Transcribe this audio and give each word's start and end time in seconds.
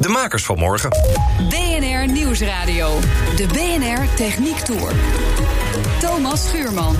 De 0.00 0.08
makers 0.08 0.44
van 0.44 0.58
morgen. 0.58 0.90
BNR 1.48 2.12
Nieuwsradio. 2.12 2.98
De 3.36 3.46
BNR 3.46 4.14
Techniek 4.16 4.56
Tour. 4.56 4.92
Thomas 5.98 6.48
Schuurman. 6.48 6.96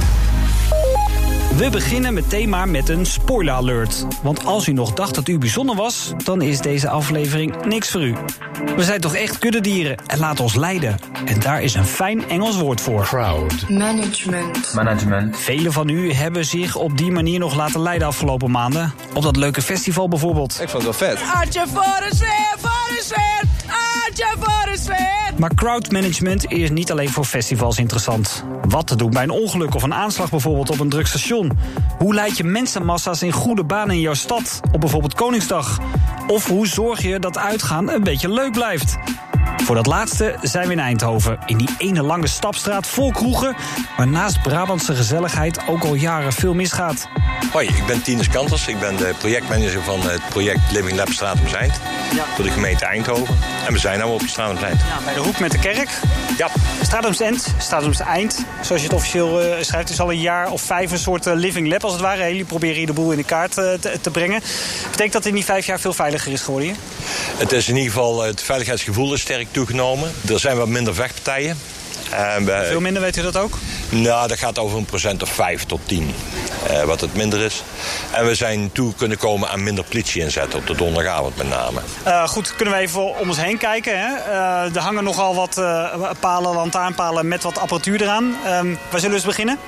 We 1.57 1.71
beginnen 1.71 2.15
meteen 2.15 2.49
maar 2.49 2.69
met 2.69 2.89
een 2.89 3.07
spoiler 3.07 3.55
alert. 3.55 4.07
Want 4.23 4.45
als 4.45 4.67
u 4.67 4.73
nog 4.73 4.93
dacht 4.93 5.15
dat 5.15 5.29
u 5.29 5.39
bijzonder 5.39 5.77
was, 5.77 6.13
dan 6.25 6.43
is 6.43 6.61
deze 6.61 6.89
aflevering 6.89 7.65
niks 7.65 7.91
voor 7.91 8.03
u. 8.03 8.15
We 8.77 8.85
zijn 8.85 9.01
toch 9.01 9.15
echt 9.15 9.39
kuddedieren 9.39 9.97
en 10.07 10.19
laten 10.19 10.45
ons 10.45 10.55
leiden. 10.55 10.99
En 11.25 11.41
daar 11.41 11.63
is 11.63 11.75
een 11.75 11.87
fijn 11.87 12.29
Engels 12.29 12.57
woord 12.57 12.81
voor. 12.81 13.03
Crowd. 13.03 13.69
Management. 13.69 14.75
Management. 14.75 15.37
Velen 15.39 15.73
van 15.73 15.89
u 15.89 16.13
hebben 16.13 16.45
zich 16.45 16.77
op 16.77 16.99
die 16.99 17.11
manier 17.11 17.39
nog 17.39 17.55
laten 17.55 17.81
leiden 17.81 18.07
afgelopen 18.07 18.51
maanden. 18.51 18.93
Op 19.15 19.23
dat 19.23 19.37
leuke 19.37 19.63
festival 19.63 20.09
bijvoorbeeld. 20.09 20.59
Ik 20.61 20.69
vond 20.69 20.85
het 20.87 20.99
wel 20.99 21.09
vet. 21.09 21.23
Artje 21.35 21.65
voor 21.73 22.09
de 22.09 22.17
sfeer. 23.11 23.43
Artje 24.07 24.35
voor. 24.39 24.61
Maar 25.41 25.55
crowdmanagement 25.55 26.53
is 26.53 26.71
niet 26.71 26.91
alleen 26.91 27.09
voor 27.09 27.25
festivals 27.25 27.79
interessant. 27.79 28.45
Wat 28.69 28.87
te 28.87 28.97
doen 28.97 29.11
bij 29.11 29.23
een 29.23 29.31
ongeluk 29.31 29.75
of 29.75 29.83
een 29.83 29.95
aanslag 29.95 30.31
bijvoorbeeld 30.31 30.71
op 30.71 30.81
een 30.81 30.89
druk 30.89 31.07
station? 31.07 31.59
Hoe 31.99 32.15
leid 32.15 32.37
je 32.37 32.45
mensenmassa's 32.45 33.23
in 33.23 33.33
goede 33.33 33.65
banen 33.65 33.95
in 33.95 34.01
jouw 34.01 34.15
stad 34.15 34.61
op 34.73 34.81
bijvoorbeeld 34.81 35.15
Koningsdag? 35.15 35.79
Of 36.27 36.47
hoe 36.47 36.67
zorg 36.67 37.03
je 37.03 37.19
dat 37.19 37.39
uitgaan 37.39 37.91
een 37.91 38.03
beetje 38.03 38.33
leuk 38.33 38.53
blijft? 38.53 38.97
Voor 39.65 39.75
dat 39.75 39.87
laatste 39.87 40.35
zijn 40.43 40.67
we 40.67 40.73
in 40.73 40.79
Eindhoven. 40.79 41.39
In 41.47 41.57
die 41.57 41.69
ene 41.79 42.03
lange 42.03 42.27
stapstraat 42.27 42.87
vol 42.87 43.11
kroegen... 43.11 43.57
waar 43.97 44.09
naast 44.09 44.43
Brabantse 44.43 44.95
gezelligheid 44.95 45.59
ook 45.69 45.85
al 45.85 45.95
jaren 45.95 46.33
veel 46.33 46.55
misgaat. 46.55 47.09
Hoi, 47.53 47.69
ik 47.69 47.87
ben 47.87 48.03
Tinus 48.03 48.29
Kanters. 48.29 48.69
Ik 48.69 48.81
ben 48.81 48.97
de 48.97 49.15
projectmanager 49.19 49.83
van 49.83 50.01
het 50.01 50.21
project 50.29 50.61
Living 50.73 50.97
Lab 50.97 51.13
Zijnd. 51.13 51.81
Ja. 52.15 52.25
Voor 52.35 52.45
de 52.45 52.51
gemeente 52.51 52.85
Eindhoven. 52.85 53.39
En 53.67 53.73
we 53.73 53.79
zijn 53.79 53.99
nu 53.99 54.05
op 54.05 54.23
Stratum 54.27 54.59
Zijnd. 54.59 54.81
Ja, 54.81 55.05
bij 55.05 55.15
de 55.15 55.21
hoek 55.21 55.39
met 55.39 55.51
de 55.51 55.59
kerk. 55.59 55.89
Ja, 56.39 56.49
Stratums 56.83 57.21
End, 57.21 57.55
Stratums 57.59 58.01
Eind, 58.01 58.45
zoals 58.61 58.83
je 58.83 58.87
het 58.87 58.97
officieel 58.97 59.41
eh, 59.41 59.63
schrijft, 59.63 59.91
is 59.91 60.01
al 60.01 60.11
een 60.11 60.21
jaar 60.21 60.51
of 60.51 60.63
vijf 60.63 60.91
een 60.91 60.99
soort 60.99 61.27
eh, 61.27 61.35
living 61.35 61.69
lab 61.69 61.85
als 61.85 61.93
het 61.93 62.03
ware. 62.03 62.23
Jullie 62.23 62.45
proberen 62.45 62.77
hier 62.77 62.87
de 62.87 62.93
boel 62.93 63.11
in 63.11 63.17
de 63.17 63.25
kaart 63.25 63.59
eh, 63.59 63.73
te, 63.73 64.01
te 64.01 64.11
brengen. 64.11 64.41
Betekent 64.91 65.13
dat 65.13 65.27
in 65.27 65.35
die 65.35 65.45
vijf 65.45 65.67
jaar 65.67 65.81
veel 65.81 65.93
veiliger 65.93 66.33
is 66.33 66.43
geworden 66.43 66.69
hier? 66.69 66.77
het 67.37 67.53
is 67.53 67.69
in 67.69 67.77
ieder 67.77 67.93
geval, 67.93 68.23
het 68.23 68.43
veiligheidsgevoel 68.43 69.15
is 69.15 69.21
sterk 69.21 69.50
toegenomen. 69.51 70.13
Er 70.29 70.41
zijn 70.41 70.57
wat 70.57 70.69
minder 70.69 70.95
vechtpartijen. 70.95 71.59
En 72.11 72.45
we- 72.45 72.65
Veel 72.69 72.81
minder, 72.81 73.03
weet 73.03 73.17
u 73.17 73.23
dat 73.23 73.37
ook? 73.37 73.59
Nou, 73.89 74.29
dat 74.29 74.39
gaat 74.39 74.59
over 74.59 74.79
een 74.79 74.85
procent 74.85 75.23
of 75.23 75.29
5 75.31 75.65
tot 75.65 75.81
10, 75.85 76.03
eh, 76.03 76.40
wat 76.85 77.01
het 77.01 77.15
minder 77.15 77.41
is. 77.41 77.63
En 78.13 78.27
we 78.27 78.35
zijn 78.35 78.73
toe 78.73 78.95
kunnen 78.95 79.19
komen 79.19 79.49
aan 79.49 79.63
minder 79.63 79.85
politie 79.85 80.23
inzetten, 80.23 80.59
op 80.59 80.67
de 80.67 80.75
donderdagavond 80.77 81.37
met 81.37 81.49
name. 81.49 81.81
Eh, 82.03 82.29
goed, 82.29 82.55
kunnen 82.57 82.75
we 82.75 82.81
even 82.81 83.19
om 83.19 83.29
ons 83.29 83.41
heen 83.41 83.59
kijken. 83.59 83.99
Hè? 84.01 84.17
Eh, 84.17 84.75
er 84.77 84.81
hangen 84.81 85.05
nogal 85.05 85.35
wat 85.35 85.59
eh, 85.59 86.11
palen, 86.21 86.55
lantaarnpalen 86.55 87.29
met 87.29 87.43
wat 87.43 87.59
apparatuur 87.59 88.03
eraan. 88.03 88.37
Ehm, 88.45 88.67
waar 88.91 89.01
zullen 89.01 89.09
we 89.09 89.15
eens 89.15 89.25
beginnen? 89.25 89.59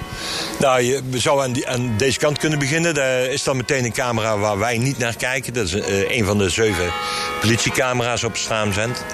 Nou, 0.59 0.81
je 0.83 1.01
we 1.11 1.19
zouden 1.19 1.45
aan, 1.47 1.53
die- 1.53 1.69
aan 1.69 1.95
deze 1.97 2.19
kant 2.19 2.39
kunnen 2.39 2.59
beginnen. 2.59 2.95
Daar 2.95 3.20
is 3.25 3.43
dan 3.43 3.57
meteen 3.57 3.85
een 3.85 3.93
camera 3.93 4.39
waar 4.39 4.59
wij 4.59 4.79
niet 4.79 4.98
naar 4.98 5.17
kijken. 5.17 5.53
Dat 5.53 5.64
is 5.64 5.74
eh, 5.74 6.17
een 6.17 6.24
van 6.24 6.39
de 6.39 6.48
zeven 6.51 6.92
politiecamera's 7.41 8.23
op 8.23 8.36
Straamzend. 8.36 9.05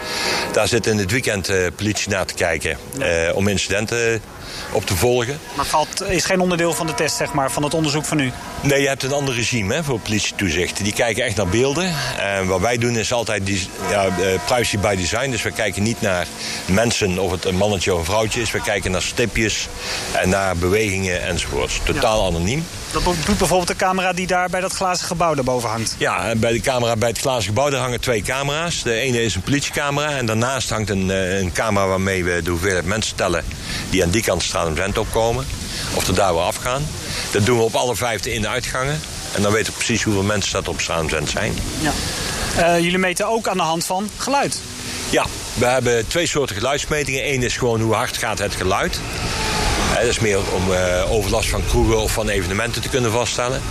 Daar 0.53 0.69
zit 0.69 0.87
in 0.87 0.99
het 0.99 1.11
weekend 1.11 1.49
eh, 1.49 1.57
politie 1.77 2.11
naar 2.11 2.27
te 2.27 2.35
kijken 2.35 2.79
eh, 2.99 3.37
om 3.37 3.49
incidenten 3.49 4.21
op 4.73 4.87
te 4.87 4.97
volgen. 4.97 5.39
Maar 5.55 5.67
valt, 5.67 6.03
is 6.03 6.25
geen 6.25 6.41
onderdeel 6.41 6.75
van 6.75 6.87
de 6.87 6.95
test, 6.95 7.17
zeg 7.17 7.33
maar, 7.33 7.51
van 7.51 7.63
het 7.63 7.75
onderzoek 7.75 8.05
van 8.05 8.19
u. 8.19 8.33
Nee, 8.61 8.81
je 8.81 8.89
hebt 8.89 9.03
een 9.03 9.13
ander 9.13 9.35
regime 9.35 9.75
hè, 9.75 9.85
voor 9.85 10.01
politietoezicht. 10.01 10.85
Die 10.85 10.93
kijken 10.93 11.25
echt 11.25 11.37
naar 11.37 11.49
beelden. 11.49 11.95
En 12.19 12.47
wat 12.47 12.61
wij 12.61 12.79
doen 12.79 12.97
is 12.97 13.13
altijd 13.13 13.47
die, 13.47 13.69
ja, 13.91 14.07
eh, 14.07 14.13
privacy 14.45 14.79
by 14.79 14.97
design. 14.97 15.31
Dus 15.31 15.43
we 15.43 15.51
kijken 15.51 15.83
niet 15.83 16.01
naar 16.01 16.27
mensen 16.67 17.19
of 17.19 17.31
het 17.31 17.45
een 17.45 17.57
mannetje 17.57 17.93
of 17.93 17.99
een 17.99 18.05
vrouwtje 18.05 18.41
is. 18.41 18.51
We 18.51 18.61
kijken 18.61 18.91
naar 18.91 19.03
stipjes 19.03 19.69
en 20.13 20.29
naar 20.29 20.57
bewegingen 20.57 21.23
enzovoorts. 21.23 21.81
Totaal 21.85 22.27
anoniem. 22.27 22.67
Dat 22.93 23.03
doet 23.05 23.39
bijvoorbeeld 23.39 23.69
de 23.69 23.77
camera 23.77 24.13
die 24.13 24.27
daar 24.27 24.49
bij 24.49 24.61
dat 24.61 24.73
glazen 24.73 25.07
gebouw 25.07 25.35
daarboven 25.35 25.69
hangt. 25.69 25.95
Ja, 25.99 26.35
bij 26.37 26.53
de 26.53 26.61
camera 26.61 26.97
bij 26.97 27.09
het 27.09 27.19
glazen 27.19 27.49
gebouw 27.49 27.71
daar 27.71 27.81
hangen 27.81 28.01
twee 28.01 28.23
camera's. 28.23 28.83
De 28.83 28.93
ene 28.93 29.23
is 29.23 29.35
een 29.35 29.43
politiecamera 29.43 30.11
en 30.11 30.27
daarnaast 30.27 30.71
hangt 30.71 30.91
een, 30.91 31.11
eh, 31.11 31.39
een 31.39 31.53
camera 31.53 31.87
waarmee 31.87 32.25
we 32.25 32.41
de 32.43 32.51
hoeveelheid 32.51 32.85
mensen 32.85 33.17
tellen 33.17 33.45
die 33.91 34.03
aan 34.03 34.11
die 34.11 34.23
kant 34.23 34.43
Zent 34.75 34.99
opkomen. 34.99 35.47
Of 35.95 36.07
er 36.09 36.15
daar 36.15 36.33
weer 36.33 36.43
afgaan. 36.43 36.87
Dat 37.31 37.47
doen 37.47 37.57
we 37.59 37.65
op 37.65 37.75
alle 37.75 37.97
vijfde 37.97 38.33
in- 38.33 38.45
en 38.45 38.51
uitgangen. 38.51 39.01
En 39.35 39.43
dan 39.43 39.53
weten 39.53 39.73
we 39.73 39.79
precies 39.79 40.03
hoeveel 40.03 40.23
mensen 40.23 40.53
dat 40.53 40.69
op 40.69 40.81
Stratum 40.81 41.09
Zent 41.09 41.31
zijn. 41.31 41.55
Ja. 41.81 41.93
Eh, 42.57 42.79
jullie 42.81 42.99
meten 42.99 43.29
ook 43.29 43.49
aan 43.49 43.57
de 43.57 43.63
hand 43.63 43.85
van 43.85 44.11
geluid. 44.17 44.61
Ja, 45.11 45.27
we 45.55 45.67
hebben 45.67 46.07
twee 46.07 46.27
soorten 46.27 46.57
geluidsmetingen. 46.57 47.33
Eén 47.33 47.43
is 47.43 47.57
gewoon 47.57 47.81
hoe 47.81 47.95
hard 47.95 48.17
gaat 48.17 48.39
het 48.39 48.55
geluid. 48.55 49.01
Dat 50.01 50.07
is 50.07 50.19
meer 50.19 50.39
om 50.53 50.73
eh, 50.73 51.13
overlast 51.13 51.49
van 51.49 51.67
kroegen 51.67 51.99
of 51.99 52.13
van 52.13 52.29
evenementen 52.29 52.83
te 52.83 52.89
kunnen 52.89 53.13
vaststellen. 53.13 53.63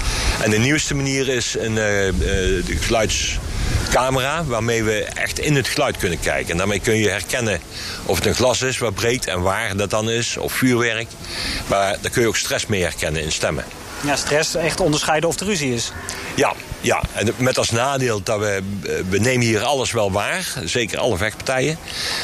En 0.42 0.50
de 0.50 0.58
nieuwste 0.58 0.96
manier 0.96 1.30
is 1.30 1.56
een 1.60 1.78
eh, 1.78 2.08
eh, 2.08 2.66
geluidscamera 2.80 4.44
waarmee 4.44 4.84
we 4.84 5.04
echt 5.04 5.40
in 5.40 5.56
het 5.56 5.68
geluid 5.68 5.98
kunnen 5.98 6.20
kijken. 6.20 6.52
En 6.52 6.58
daarmee 6.58 6.80
kun 6.80 6.96
je 6.96 7.10
herkennen 7.10 7.60
of 8.06 8.16
het 8.16 8.26
een 8.26 8.36
glas 8.36 8.62
is 8.62 8.78
wat 8.78 8.94
breekt 8.94 9.28
en 9.28 9.42
waar 9.42 9.78
dat 9.78 9.90
dan 9.90 10.10
is, 10.10 10.38
of 10.38 10.54
vuurwerk. 10.54 11.08
Maar 11.68 11.98
daar 12.02 12.12
kun 12.12 12.22
je 12.22 12.28
ook 12.28 12.38
stress 12.38 12.66
mee 12.66 12.82
herkennen 12.82 13.24
in 13.24 13.32
stemmen. 13.32 13.64
Ja, 14.04 14.16
stress, 14.16 14.56
echt 14.56 14.80
onderscheiden 14.80 15.30
of 15.30 15.40
er 15.40 15.46
ruzie 15.46 15.74
is. 15.74 15.92
Ja, 16.36 16.54
ja, 16.82 17.02
en 17.14 17.34
met 17.38 17.58
als 17.58 17.72
nadeel 17.72 18.24
dat 18.24 18.40
we, 18.40 18.62
eh, 18.84 18.94
we 19.10 19.20
nemen 19.20 19.46
hier 19.46 19.64
alles 19.64 19.92
wel 19.92 20.12
waar. 20.12 20.54
Zeker 20.64 21.00
alle 21.00 21.18
vechtpartijen. 21.18 21.78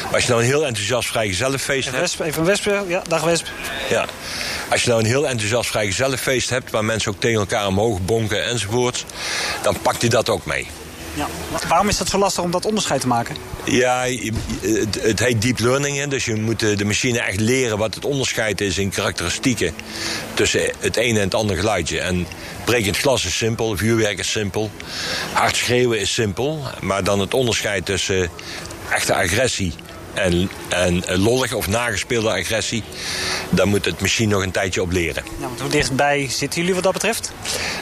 Maar 0.04 0.14
als 0.14 0.24
je 0.24 0.30
nou 0.30 0.42
een 0.42 0.48
heel 0.48 0.66
enthousiast 0.66 1.10
vrijgezellenfeest 1.10 1.86
hebt... 1.86 2.00
Wesp, 2.00 2.20
even 2.20 2.40
een 2.40 2.48
wesp. 2.48 2.70
Ja, 2.88 3.02
dag 3.08 3.24
Wesp. 3.24 3.48
Ja. 3.90 4.06
Als 4.70 4.84
je 4.84 4.90
nou 4.90 5.02
een 5.02 5.08
heel 5.08 5.28
enthousiast 5.28 5.70
vrijgezellenfeest 5.70 6.50
hebt... 6.50 6.72
waar 6.72 6.86
mensen 6.86 7.12
ook 7.12 7.20
tegen 7.20 7.40
elkaar 7.40 7.68
omhoog 7.68 8.02
bonken 8.02 8.46
enzovoort... 8.46 9.06
dan 9.62 9.82
pakt 9.82 10.02
hij 10.02 10.10
dat 10.10 10.30
ook 10.30 10.46
mee. 10.46 10.68
Ja. 11.14 11.28
Waarom 11.68 11.90
is 11.90 12.00
het 12.00 12.08
zo 12.10 12.18
lastig 12.18 12.44
om 12.44 12.52
dat 12.52 12.66
onderscheid 12.66 13.02
te 13.02 13.08
maken? 13.08 13.36
Ja, 13.66 14.06
het, 14.62 15.02
het 15.02 15.20
heet 15.20 15.42
deep 15.42 15.60
learning. 15.60 15.98
Hè, 15.98 16.08
dus 16.08 16.26
je 16.26 16.36
moet 16.36 16.60
de 16.60 16.86
machine 16.86 17.20
echt 17.20 17.40
leren 17.40 17.78
wat 17.78 17.96
het 17.96 18.06
onderscheid 18.06 18.62
is 18.62 18.78
in 18.78 18.90
karakteristieken... 18.90 19.74
tussen 20.34 20.72
het 20.80 20.96
ene 20.96 21.18
en 21.18 21.26
het 21.26 21.36
andere 21.36 21.60
geluidje. 21.60 22.00
En 22.00 22.28
brekend 22.66 22.98
glas 22.98 23.26
is 23.26 23.38
simpel, 23.38 23.78
vuurwerk 23.78 24.20
is 24.20 24.32
simpel... 24.32 24.72
hard 25.34 25.56
schreeuwen 25.56 26.00
is 26.00 26.14
simpel. 26.14 26.62
Maar 26.82 27.04
dan 27.04 27.20
het 27.20 27.34
onderscheid 27.34 27.86
tussen 27.86 28.30
echte 28.90 29.14
agressie... 29.14 29.74
En, 30.14 30.50
en 30.70 31.04
lollig 31.20 31.54
of 31.54 31.68
nagespeelde 31.68 32.30
agressie... 32.30 32.84
daar 33.50 33.68
moet 33.68 33.86
het 33.86 34.02
machine 34.02 34.34
nog 34.34 34.44
een 34.44 34.52
tijdje 34.52 34.82
op 34.82 34.92
leren. 34.92 35.24
Ja, 35.40 35.48
want 35.48 35.60
hoe 35.60 35.70
dichtbij 35.70 36.28
zitten 36.30 36.60
jullie 36.60 36.76
wat 36.76 36.84
dat 36.84 36.94
betreft? 36.94 37.32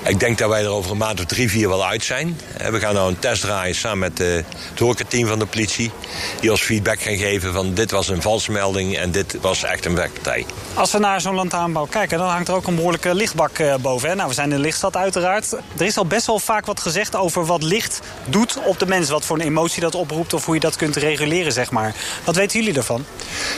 Ik 0.04 0.20
denk 0.20 0.38
dat 0.38 0.50
wij 0.50 0.64
er 0.64 0.70
over 0.70 0.92
een 0.92 0.98
maand 0.98 1.20
of 1.20 1.26
drie, 1.26 1.50
vier 1.50 1.70
wel 1.70 1.86
uit 1.86 2.04
zijn. 2.04 2.40
We 2.70 2.80
gaan 2.80 2.94
nou 2.94 3.10
een 3.10 3.20
test 3.20 3.42
draaien 3.42 3.76
samen 3.76 4.00
met 4.00 4.20
eh, 4.20 4.28
het 4.70 4.80
horecateam 4.80 5.28
van 5.28 5.40
de 5.40 5.46
politie. 5.46 5.92
Die 6.40 6.52
ons 6.52 6.62
feedback 6.62 7.02
gaan 7.02 7.18
geven 7.18 7.54
van 7.54 7.74
dit 7.74 7.92
was 7.92 8.08
een 8.08 8.22
valse 8.22 8.52
melding 8.52 8.98
en 8.98 9.12
dit 9.12 9.38
was 9.42 9.64
echt 9.64 9.86
een 9.86 9.96
werkpartij. 9.96 10.46
Als 10.74 10.92
we 10.92 11.00
naar 11.00 11.22
zo'n 11.22 11.36
lantaarnbouw 11.36 11.86
kijken, 11.86 12.18
dan 12.18 12.28
hangt 12.28 12.48
er 12.48 12.54
ook 12.54 12.68
een 12.68 12.76
behoorlijke 12.76 13.16
lichtbak 13.16 13.58
eh, 13.58 13.76
boven. 13.76 14.10
Hè? 14.10 14.16
Nou, 14.16 14.28
we 14.28 14.34
zijn 14.34 14.50
in 14.50 14.56
de 14.56 14.62
lichtstad 14.62 14.96
uiteraard. 14.96 15.52
Er 15.52 15.86
is 15.86 15.98
al 15.98 16.06
best 16.06 16.26
wel 16.26 16.40
vaak 16.40 16.66
wat 16.66 16.80
gezegd 16.80 17.16
over 17.16 17.46
wat 17.46 17.64
licht 17.64 18.00
doet 18.26 18.58
op 18.66 18.80
de 18.80 18.86
mens. 18.86 19.10
Wat 19.10 19.26
voor 19.26 19.40
een 19.40 19.46
emotie 19.46 19.82
dat 19.82 19.96
oproept 19.96 20.34
of 20.34 20.46
hoe 20.46 20.54
je 20.54 20.60
dat 20.60 20.76
kunt 20.76 20.96
reguleren, 20.96 21.52
zeg 21.52 21.72
maar. 21.72 21.96
Wat 22.24 22.36
weten 22.36 22.60
jullie 22.60 22.78
ervan? 22.78 23.06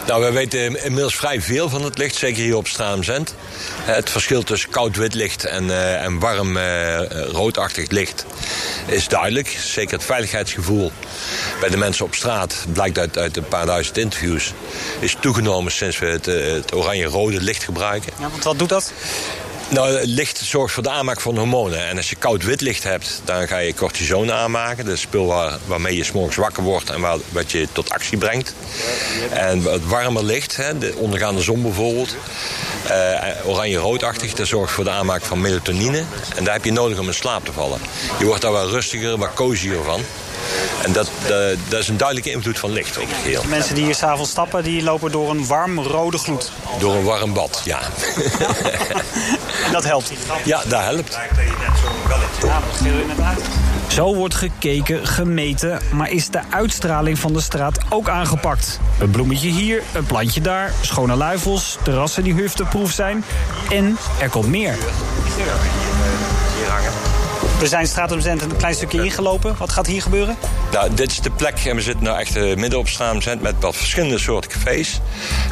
Nou, 0.08 0.24
we 0.24 0.32
weten 0.32 0.84
inmiddels 0.84 1.16
vrij 1.16 1.42
veel 1.42 1.70
van 1.70 1.84
het 1.84 1.98
licht, 1.98 2.16
zeker 2.16 2.44
hier 2.44 2.56
op 2.56 2.68
Straamzend. 2.68 3.36
Het 3.82 4.10
verschil 4.10 4.44
tussen 4.44 4.70
koud-wit 4.70 5.14
licht 5.14 5.46
en, 5.46 5.70
eh, 5.70 6.04
en 6.04 6.20
warm 6.20 6.58
eh, 6.58 7.00
roodachtig 7.32 7.90
licht 7.90 8.26
is 8.86 9.08
duidelijk. 9.08 9.48
Zeker 9.48 9.94
het 9.94 10.06
veiligheidsgevoel 10.06 10.92
bij 11.60 11.70
de 11.70 11.78
mensen 11.78 12.06
op 12.06 12.16
straat, 12.16 12.66
blijkt 12.74 12.98
uit, 12.98 13.18
uit 13.18 13.38
een 13.38 13.48
paar 13.48 13.66
duizend 13.66 13.98
interviews, 13.98 14.54
is 15.00 15.18
toegenomen 15.20 15.72
sinds 15.72 16.00
we 16.00 16.06
het, 16.06 16.28
eh, 16.28 16.52
het 16.52 16.74
oranje-rode 16.74 17.42
licht 17.42 17.64
gebruiken. 17.64 18.14
Ja, 18.20 18.30
want 18.30 18.44
wat 18.44 18.60
doet 18.60 18.70
dat? 18.70 18.92
Nou, 19.74 20.06
licht 20.06 20.38
zorgt 20.38 20.74
voor 20.74 20.84
de 20.84 20.90
aanmaak 20.90 21.22
van 21.22 21.38
hormonen. 21.38 21.88
En 21.88 21.98
als 21.98 22.10
je 22.10 22.16
koud 22.16 22.44
wit 22.44 22.62
licht 22.62 22.84
hebt, 22.84 23.22
dan 23.24 23.48
ga 23.48 23.58
je 23.58 23.74
cortisone 23.74 24.34
aanmaken. 24.34 24.86
Dat 24.86 24.94
is 24.94 25.02
spul 25.02 25.26
waar, 25.26 25.58
waarmee 25.66 25.98
je 25.98 26.04
s'morgens 26.04 26.36
wakker 26.36 26.64
wordt 26.64 26.90
en 26.90 27.02
wat 27.32 27.52
je 27.52 27.68
tot 27.72 27.90
actie 27.90 28.18
brengt. 28.18 28.56
En 29.30 29.64
het 29.64 29.88
warme 29.88 30.24
licht, 30.24 30.56
hè, 30.56 30.78
de 30.78 30.94
ondergaande 30.96 31.42
zon 31.42 31.62
bijvoorbeeld, 31.62 32.16
uh, 32.88 33.22
oranje-roodachtig, 33.46 34.34
dat 34.34 34.48
zorgt 34.48 34.74
voor 34.74 34.84
de 34.84 34.90
aanmaak 34.90 35.22
van 35.22 35.42
melatonine. 35.42 36.04
En 36.36 36.44
daar 36.44 36.54
heb 36.54 36.66
je 36.66 36.72
nodig 36.72 37.00
om 37.00 37.08
in 37.08 37.14
slaap 37.14 37.46
te 37.46 37.52
vallen. 37.52 37.80
Je 38.20 38.26
wordt 38.26 38.42
daar 38.42 38.52
wel 38.52 38.70
rustiger, 38.70 39.18
wat 39.18 39.34
cozier 39.34 39.78
van. 39.84 40.02
En 40.84 40.92
dat, 40.92 41.10
dat, 41.28 41.58
dat 41.70 41.80
is 41.80 41.88
een 41.88 41.98
duidelijke 41.98 42.32
invloed 42.32 42.60
van 42.60 42.72
licht 42.72 42.98
op 42.98 43.08
het 43.08 43.18
geheel. 43.22 43.42
De 43.42 43.48
mensen 43.48 43.76
die 43.76 43.84
hier 43.84 43.96
s'avonds 43.96 44.32
stappen, 44.32 44.64
die 44.64 44.84
lopen 44.84 45.12
door 45.12 45.30
een 45.30 45.48
warm 45.48 45.80
rode 45.80 46.18
gloed. 46.18 46.52
Door 46.80 46.96
een 46.96 47.04
warm 47.04 47.34
bad, 47.34 47.62
ja. 47.64 47.80
en 49.66 49.72
dat 49.78 49.84
helpt? 49.84 50.12
Ja, 50.46 50.62
dat 50.68 50.82
helpt. 50.82 51.18
Zo 53.88 54.16
wordt 54.16 54.36
gekeken, 54.36 55.08
gemeten, 55.08 55.82
maar 55.92 56.12
is 56.12 56.30
de 56.30 56.40
uitstraling 56.50 57.20
van 57.20 57.34
de 57.34 57.42
straat 57.42 57.78
ook 57.90 58.10
aangepakt? 58.10 58.80
Een 59.00 59.10
bloemetje 59.10 59.50
hier, 59.50 59.84
een 59.94 60.06
plantje 60.06 60.42
daar, 60.42 60.72
schone 60.82 61.16
luifels, 61.16 61.78
terrassen 61.84 62.24
die 62.24 62.34
hufteproef 62.34 62.92
zijn. 62.92 63.24
En 63.70 63.98
er 64.20 64.30
komt 64.30 64.48
meer. 64.48 64.76
Hier 66.58 66.70
hangen. 66.70 67.13
We 67.60 67.68
zijn 67.68 67.88
Stratumzent 67.88 68.42
een 68.42 68.58
klein 68.58 68.76
stukje 68.76 69.04
ingelopen. 69.04 69.56
Wat 69.58 69.72
gaat 69.72 69.88
hier 69.88 70.02
gebeuren? 70.02 70.38
Nou, 70.72 70.94
dit 70.94 71.12
is 71.12 71.20
de 71.20 71.32
plek 71.32 71.60
en 71.66 71.76
we 71.76 71.82
zitten 71.82 72.04
nou 72.04 72.20
echt 72.20 72.38
uh, 72.38 72.56
midden 72.56 72.80
op 72.80 72.88
Stratumzent 72.88 73.42
met 73.42 73.56
wat 73.60 73.76
verschillende 73.76 74.20
soorten 74.20 74.52
cafés. 74.52 75.00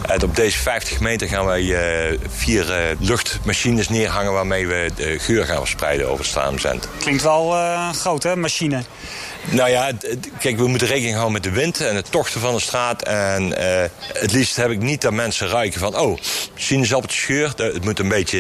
En 0.08 0.24
op 0.24 0.36
deze 0.36 0.58
50 0.58 1.00
meter 1.00 1.28
gaan 1.28 1.46
wij 1.46 1.62
uh, 1.62 2.20
vier 2.30 2.70
uh, 2.70 2.76
luchtmachines 3.00 3.90
neerhangen 3.90 4.34
waarmee 4.34 4.68
we 4.68 4.92
de 4.96 5.20
geur 5.20 5.46
gaan 5.46 5.58
verspreiden 5.58 6.10
over 6.10 6.26
Stratumzent. 6.26 6.88
Klinkt 7.00 7.24
wel 7.24 7.56
groot, 7.94 8.24
hè, 8.24 8.36
machine? 8.36 8.84
Nou 9.50 9.70
ja, 9.70 9.92
kijk, 10.40 10.58
we 10.58 10.68
moeten 10.68 10.88
rekening 10.88 11.14
houden 11.14 11.34
met 11.34 11.44
de 11.44 11.52
wind 11.52 11.80
en 11.80 11.96
het 11.96 12.12
tochten 12.12 12.42
van 12.42 12.54
de 12.54 12.60
straat. 12.60 13.04
En 13.04 13.48
uh, 13.48 13.56
het 14.14 14.32
liefst 14.32 14.56
heb 14.56 14.70
ik 14.70 14.80
niet 14.80 15.02
dat 15.02 15.14
mensen 15.14 15.48
ruiken 15.48 15.80
van... 15.80 15.98
oh, 15.98 16.18
sinaasappeltje 16.56 17.22
geur. 17.22 17.54
Het 17.56 17.84
moet 17.84 18.00
een 18.00 18.08
beetje 18.08 18.40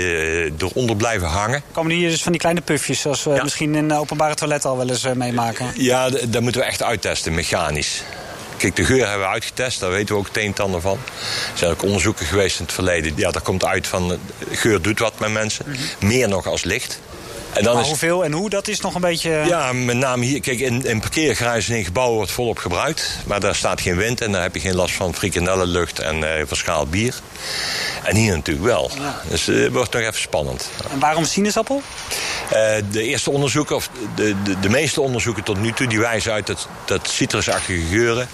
eronder 0.58 0.96
blijven 0.96 1.28
hangen. 1.28 1.64
Komen 1.72 1.92
hier 1.92 2.10
dus 2.10 2.24
van 2.24 2.32
die 2.32 2.42
kleine 2.42 2.62
pufjes... 2.62 3.02
zoals 3.02 3.24
we 3.24 3.30
ja. 3.30 3.44
misschien 3.44 3.76
in 3.76 3.94
openbare 3.94 4.36
toiletten 4.36 4.70
al 4.70 4.78
wel 4.78 4.90
eens 4.90 5.08
meemaken? 5.14 5.72
Ja, 5.76 6.10
dat 6.10 6.42
moeten 6.42 6.62
we 6.62 6.68
echt 6.68 6.84
uittesten, 6.84 7.34
mechanisch. 7.34 8.04
Kijk, 8.58 8.76
de 8.76 8.86
geur 8.86 9.08
hebben 9.08 9.28
we 9.28 9.34
uitgetest, 9.34 9.80
daar 9.80 9.92
weten 9.92 10.16
we 10.16 10.22
ook 10.22 10.28
het 10.28 10.38
een 10.38 10.54
en 10.56 10.64
ander 10.64 10.82
van. 10.82 10.98
Er 11.52 11.58
zijn 11.58 11.72
ook 11.72 11.84
onderzoeken 11.84 12.26
geweest 12.26 12.60
in 12.60 12.66
het 12.66 12.74
verleden. 12.74 13.14
Ja, 13.16 13.32
daar 13.32 13.42
komt 13.42 13.66
uit 13.66 13.88
van, 13.88 14.20
geur 14.52 14.82
doet 14.82 15.00
wat 15.00 15.20
met 15.20 15.32
mensen. 15.32 15.66
Mm 15.68 15.74
-hmm. 15.74 16.08
Meer 16.08 16.28
nog 16.28 16.48
als 16.48 16.64
licht. 16.64 17.00
En 17.54 17.64
dan 17.64 17.74
maar 17.74 17.84
is... 17.84 17.90
hoeveel 17.90 18.24
en 18.24 18.32
hoe, 18.32 18.50
dat 18.50 18.68
is 18.68 18.80
nog 18.80 18.96
een 18.96 19.02
beetje... 19.02 19.30
Ja, 19.30 19.74
met 19.74 19.98
name 19.98 20.26
hier. 20.26 20.42
Kijk, 20.42 20.60
in, 20.60 20.86
in 20.86 21.00
parkeergarages 21.00 21.70
in 21.70 21.84
gebouwen 21.84 22.16
wordt 22.16 22.32
volop 22.32 22.58
gebruikt. 22.58 23.18
Maar 23.26 23.40
daar 23.40 23.56
staat 23.56 23.82
geen 23.82 23.96
wind 23.96 24.22
en 24.22 24.32
daar 24.32 24.42
heb 24.42 24.54
je 24.54 24.60
geen 24.60 24.76
last 24.76 24.96
van 24.96 25.14
frikandellenlucht 25.14 26.00
en 26.00 26.18
uh, 26.18 26.30
verschaald 26.46 26.92
bier. 26.92 27.16
En 28.04 28.16
hier 28.16 28.36
natuurlijk 28.36 28.66
wel. 28.66 28.92
Ja. 28.98 29.22
Dus 29.30 29.46
het 29.46 29.56
uh, 29.56 29.72
wordt 29.72 29.94
nog 29.94 30.02
even 30.02 30.20
spannend. 30.22 30.70
En 30.92 31.00
waarom 31.00 31.26
sinaasappel? 31.26 31.82
Uh, 32.46 32.52
de 32.92 33.04
eerste 33.04 33.32
onderzoeken, 33.32 33.76
of 33.76 33.90
de, 34.16 34.36
de, 34.44 34.60
de, 34.60 34.70
meeste 34.70 35.02
onderzoeken 35.02 35.44
tot 35.44 35.60
nu 35.60 35.72
toe... 35.72 35.88
die 35.88 36.00
wijzen 36.00 36.32
uit 36.32 36.48
dat, 36.48 36.68
dat 36.86 37.10
citrusachtige 37.10 37.82
geuren 37.90 38.28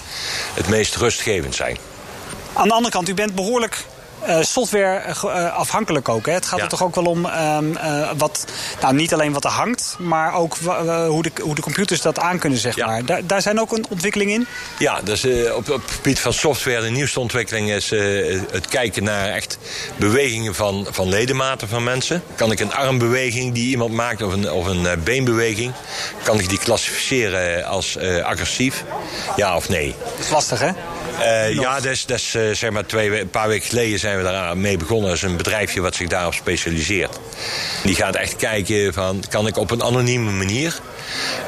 het 0.54 0.68
meest 0.68 0.96
rustgevend 0.96 1.56
zijn. 1.56 1.78
Aan 2.54 2.68
de 2.68 2.74
andere 2.74 2.94
kant, 2.94 3.10
u 3.10 3.14
bent 3.14 3.36
behoorlijk 3.36 3.86
uh, 4.28 4.42
software 4.42 5.16
uh, 5.26 5.54
afhankelijk 5.54 6.10
ook. 6.10 6.26
Hè? 6.26 6.32
Het 6.32 6.46
gaat 6.46 6.58
ja. 6.58 6.64
er 6.64 6.70
toch 6.70 6.84
ook 6.84 6.96
wel 6.96 7.06
om 7.06 7.26
um, 7.26 7.72
uh, 7.72 8.12
wat, 8.18 8.46
nou, 8.82 8.94
niet 8.94 9.14
alleen 9.14 9.34
wat 9.34 9.44
er 9.44 9.52
hangt, 9.52 9.96
maar 10.00 10.34
ook 10.34 10.58
hoe, 11.08 11.24
de, 11.24 11.32
hoe 11.42 11.56
de 11.56 11.62
computers 11.62 12.02
dat 12.02 12.20
aan 12.20 12.40
kunnen, 12.40 12.60
zeg 12.60 12.76
ja. 12.76 12.86
maar. 12.86 13.06
Daar, 13.06 13.26
daar 13.26 13.42
zijn 13.42 13.60
ook 13.60 13.72
een 13.72 13.86
ontwikkeling 13.90 14.32
in? 14.32 14.48
Ja, 14.80 15.02
dus 15.02 15.26
op, 15.56 15.70
op 15.70 15.82
het 15.82 15.92
gebied 15.92 16.20
van 16.20 16.34
software, 16.34 16.82
de 16.82 16.90
nieuwste 16.90 17.20
ontwikkeling 17.20 17.72
is 17.72 17.90
het 18.52 18.68
kijken 18.68 19.04
naar 19.04 19.28
echt 19.30 19.58
bewegingen 19.96 20.56
van, 20.56 20.88
van 20.90 21.10
ledematen 21.10 21.68
van 21.68 21.84
mensen. 21.84 22.24
Kan 22.36 22.52
ik 22.52 22.60
een 22.60 22.74
armbeweging 22.74 23.54
die 23.54 23.70
iemand 23.70 23.94
maakt 23.94 24.22
of 24.22 24.34
een, 24.34 24.52
of 24.52 24.66
een 24.66 25.04
beenbeweging, 25.04 25.74
kan 26.24 26.40
ik 26.40 26.50
die 26.50 26.60
klassificeren 26.60 27.66
als 27.66 27.98
agressief? 28.24 28.84
Ja 29.36 29.56
of 29.56 29.70
nee? 29.70 29.96
Dat 30.16 30.26
is 30.26 30.30
lastig, 30.30 30.60
hè? 30.60 30.72
Uh, 31.20 31.54
ja, 31.54 31.80
dat 31.80 32.10
is 32.10 32.36
uh, 32.36 32.54
zeg 32.54 32.72
maar 32.72 32.86
twee, 32.86 33.20
een 33.20 33.30
paar 33.30 33.48
weken 33.48 33.68
geleden 33.68 34.00
zijn 34.00 34.18
we 34.18 34.24
daar 34.24 34.58
mee 34.58 34.78
begonnen. 34.78 35.08
Dat 35.08 35.18
is 35.18 35.24
een 35.24 35.38
bedrijfje 35.38 35.82
wat 35.82 35.96
zich 35.96 36.08
daarop 36.08 36.34
specialiseert. 36.34 37.20
Die 37.84 37.96
gaat 37.96 38.16
echt 38.16 38.36
kijken 38.36 38.94
van, 38.94 39.24
kan 39.30 39.48
ik 39.48 39.58
op 39.58 39.72
een 39.72 39.84
anonieme 39.84 40.32
manier 40.32 40.80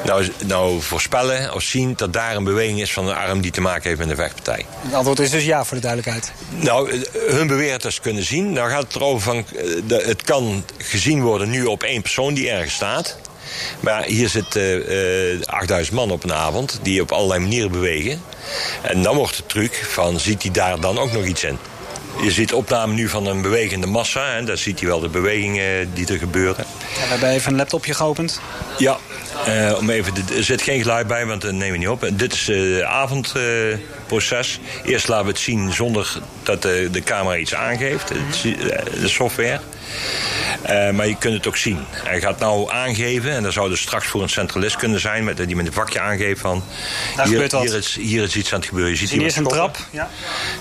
nou, 0.04 0.28
nou 0.46 0.82
voorspellen 0.82 1.54
of 1.54 1.62
zien 1.62 1.92
dat 1.96 2.12
daar 2.12 2.36
een 2.36 2.44
beweging 2.44 2.80
is 2.80 2.92
van 2.92 3.08
een 3.08 3.14
arm 3.14 3.40
die 3.40 3.50
te 3.50 3.60
maken 3.60 3.82
heeft 3.82 3.98
met 3.98 4.10
een 4.10 4.16
vechtpartij. 4.16 4.66
Het 4.80 4.94
antwoord 4.94 5.18
is 5.18 5.30
dus 5.30 5.44
ja, 5.44 5.64
voor 5.64 5.76
de 5.76 5.82
duidelijkheid. 5.82 6.32
Nou, 6.48 7.02
hun 7.12 7.46
beweren 7.46 7.80
dat 7.80 7.92
ze 7.92 8.00
kunnen 8.00 8.24
zien. 8.24 8.52
Nou 8.52 8.70
gaat 8.70 8.82
het 8.82 8.94
erover 8.94 9.20
van, 9.20 9.44
het 9.88 10.22
kan 10.22 10.64
gezien 10.78 11.22
worden 11.22 11.50
nu 11.50 11.64
op 11.64 11.82
één 11.82 12.02
persoon 12.02 12.34
die 12.34 12.50
ergens 12.50 12.74
staat. 12.74 13.16
Maar 13.80 14.04
hier 14.04 14.28
zitten 14.28 14.92
uh, 14.92 15.40
8000 15.44 15.96
man 15.96 16.10
op 16.10 16.24
een 16.24 16.32
avond 16.32 16.78
die 16.82 17.00
op 17.00 17.12
allerlei 17.12 17.40
manieren 17.40 17.70
bewegen. 17.70 18.22
En 18.82 19.02
dan 19.02 19.16
wordt 19.16 19.36
de 19.36 19.46
truc 19.46 19.74
van, 19.90 20.20
ziet 20.20 20.42
hij 20.42 20.52
daar 20.52 20.80
dan 20.80 20.98
ook 20.98 21.12
nog 21.12 21.24
iets 21.24 21.44
in? 21.44 21.58
Je 22.22 22.30
ziet 22.30 22.52
opname 22.52 22.94
nu 22.94 23.08
van 23.08 23.26
een 23.26 23.42
bewegende 23.42 23.86
massa. 23.86 24.34
En 24.34 24.44
daar 24.44 24.58
ziet 24.58 24.80
hij 24.80 24.88
wel 24.88 25.00
de 25.00 25.08
bewegingen 25.08 25.94
die 25.94 26.06
er 26.06 26.18
gebeuren. 26.18 26.64
Ja, 26.94 27.02
we 27.02 27.08
hebben 27.08 27.28
even 27.28 27.50
een 27.50 27.58
laptopje 27.58 27.94
geopend. 27.94 28.40
Ja, 28.78 28.98
uh, 29.48 29.76
om 29.78 29.90
even, 29.90 30.14
er 30.36 30.44
zit 30.44 30.62
geen 30.62 30.80
geluid 30.80 31.06
bij, 31.06 31.26
want 31.26 31.42
dat 31.42 31.52
nemen 31.52 31.72
we 31.72 31.78
niet 31.78 31.88
op. 31.88 32.08
Dit 32.12 32.32
is 32.32 32.46
het 32.46 32.56
uh, 32.56 32.80
avondproces. 32.80 34.60
Uh, 34.84 34.92
Eerst 34.92 35.08
laten 35.08 35.24
we 35.24 35.30
het 35.30 35.40
zien 35.40 35.72
zonder 35.72 36.20
dat 36.42 36.62
de, 36.62 36.88
de 36.92 37.02
camera 37.02 37.36
iets 37.36 37.54
aangeeft, 37.54 38.08
de 39.00 39.08
software. 39.08 39.60
Uh, 40.62 40.90
maar 40.90 41.06
je 41.06 41.16
kunt 41.16 41.34
het 41.34 41.46
ook 41.46 41.56
zien. 41.56 41.78
Hij 41.90 42.20
gaat 42.20 42.38
nou 42.38 42.70
aangeven, 42.70 43.30
en 43.30 43.42
dat 43.42 43.52
zou 43.52 43.68
dus 43.68 43.80
straks 43.80 44.06
voor 44.06 44.22
een 44.22 44.28
centralist 44.28 44.76
kunnen 44.76 45.00
zijn, 45.00 45.24
met, 45.24 45.36
die 45.36 45.56
met 45.56 45.66
een 45.66 45.72
vakje 45.72 46.00
aangeeft 46.00 46.40
van. 46.40 46.62
Hier, 47.24 47.56
hier, 47.60 47.76
is, 47.76 47.96
hier 47.96 48.22
is 48.22 48.36
iets 48.36 48.52
aan 48.52 48.58
het 48.58 48.68
gebeuren. 48.68 48.92
Je 48.92 48.98
ziet 48.98 49.10
hier 49.10 49.22
eerst 49.22 49.36
een 49.36 49.44
trap. 49.44 49.76
Ja. 49.90 50.08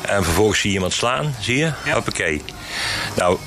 En 0.01 0.23
vervolgens 0.23 0.59
zie 0.59 0.69
je 0.69 0.75
iemand 0.75 0.93
slaan, 0.93 1.35
zie 1.39 1.57
je? 1.57 1.71
Ja. 1.85 1.93
Hoppakee. 1.93 2.41
Nou, 3.15 3.37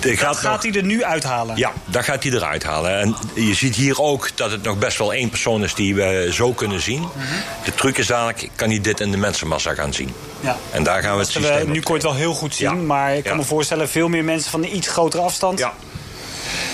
dat 0.00 0.18
gaat, 0.18 0.36
gaat 0.36 0.62
hij 0.62 0.72
er 0.72 0.84
nu 0.84 1.04
uithalen? 1.04 1.56
Ja, 1.56 1.72
dat 1.84 2.04
gaat 2.04 2.22
hij 2.22 2.32
eruit 2.32 2.62
halen. 2.62 3.00
En 3.00 3.16
je 3.34 3.54
ziet 3.54 3.76
hier 3.76 4.00
ook 4.00 4.28
dat 4.34 4.50
het 4.50 4.62
nog 4.62 4.78
best 4.78 4.98
wel 4.98 5.12
één 5.12 5.28
persoon 5.28 5.64
is 5.64 5.74
die 5.74 5.94
we 5.94 6.28
zo 6.32 6.52
kunnen 6.52 6.80
zien. 6.80 7.00
Mm 7.00 7.10
-hmm. 7.14 7.42
De 7.64 7.74
truc 7.74 7.98
is 7.98 8.06
dadelijk, 8.06 8.48
kan 8.54 8.68
hij 8.68 8.80
dit 8.80 9.00
in 9.00 9.10
de 9.10 9.16
mensenmassa 9.16 9.74
gaan 9.74 9.94
zien. 9.94 10.14
Ja. 10.40 10.56
En 10.70 10.82
daar 10.82 11.02
gaan 11.02 11.14
we 11.14 11.20
het 11.20 11.30
systeem 11.30 11.66
we, 11.66 11.72
Nu 11.72 11.80
kon 11.80 11.94
je 11.96 12.00
het 12.00 12.10
wel 12.10 12.20
heel 12.20 12.34
goed 12.34 12.54
zien, 12.54 12.68
ja. 12.68 12.74
maar 12.74 13.16
ik 13.16 13.24
kan 13.24 13.36
me 13.36 13.42
voorstellen... 13.42 13.88
veel 13.88 14.08
meer 14.08 14.24
mensen 14.24 14.50
van 14.50 14.62
een 14.62 14.76
iets 14.76 14.88
grotere 14.88 15.22
afstand. 15.22 15.58
Ja. 15.58 15.72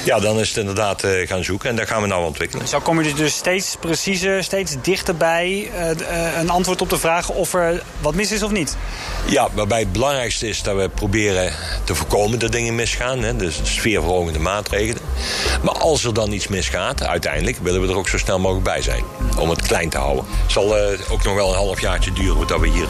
Ja, 0.05 0.21
dan 0.21 0.41
is 0.41 0.49
het 0.49 0.57
inderdaad 0.57 1.05
uh, 1.05 1.29
gaan 1.29 1.45
zoeken 1.45 1.71
en 1.71 1.77
daar 1.77 1.87
gaan 1.87 2.03
we 2.03 2.09
nou 2.09 2.25
ontwikkelen. 2.25 2.69
Zo 2.69 2.81
kom 2.81 3.03
je 3.03 3.15
dus 3.15 3.35
steeds 3.35 3.77
preciezer, 3.81 4.45
steeds 4.45 4.77
dichterbij 4.83 5.71
uh, 5.79 6.39
een 6.39 6.51
antwoord 6.51 6.81
op 6.81 6.91
de 6.91 6.99
vraag 6.99 7.29
of 7.29 7.55
er 7.55 7.83
wat 8.01 8.15
mis 8.15 8.33
is 8.33 8.43
of 8.43 8.51
niet. 8.51 8.77
Ja, 9.27 9.49
waarbij 9.55 9.79
het 9.79 9.93
belangrijkste 9.93 10.49
is 10.49 10.63
dat 10.63 10.77
we 10.77 10.89
proberen 10.89 11.53
te 11.85 11.95
voorkomen 11.95 12.39
dat 12.39 12.53
dingen 12.53 12.75
misgaan. 12.75 13.23
Hè, 13.23 13.37
dus 13.37 13.61
sfeerverhogende 13.63 14.39
maatregelen. 14.39 15.03
Maar 15.63 15.75
als 15.75 16.05
er 16.05 16.15
dan 16.15 16.33
iets 16.33 16.49
misgaat, 16.49 17.03
uiteindelijk 17.03 17.59
willen 17.59 17.81
we 17.81 17.89
er 17.89 17.97
ook 17.97 18.09
zo 18.09 18.19
snel 18.19 18.39
mogelijk 18.39 18.65
bij 18.65 18.83
zijn. 18.83 19.05
Om 19.39 19.51
het 19.51 19.63
klein 19.63 19.89
te 19.89 19.99
houden. 19.99 20.25
Het 20.43 20.53
zal 20.53 20.77
ook 21.11 21.25
nog 21.25 21.35
wel 21.35 21.49
een 21.49 21.57
half 21.57 21.81
jaartje 21.81 22.13
duren 22.13 22.37
voordat 22.37 22.61
we 22.61 22.69
hier 22.69 22.89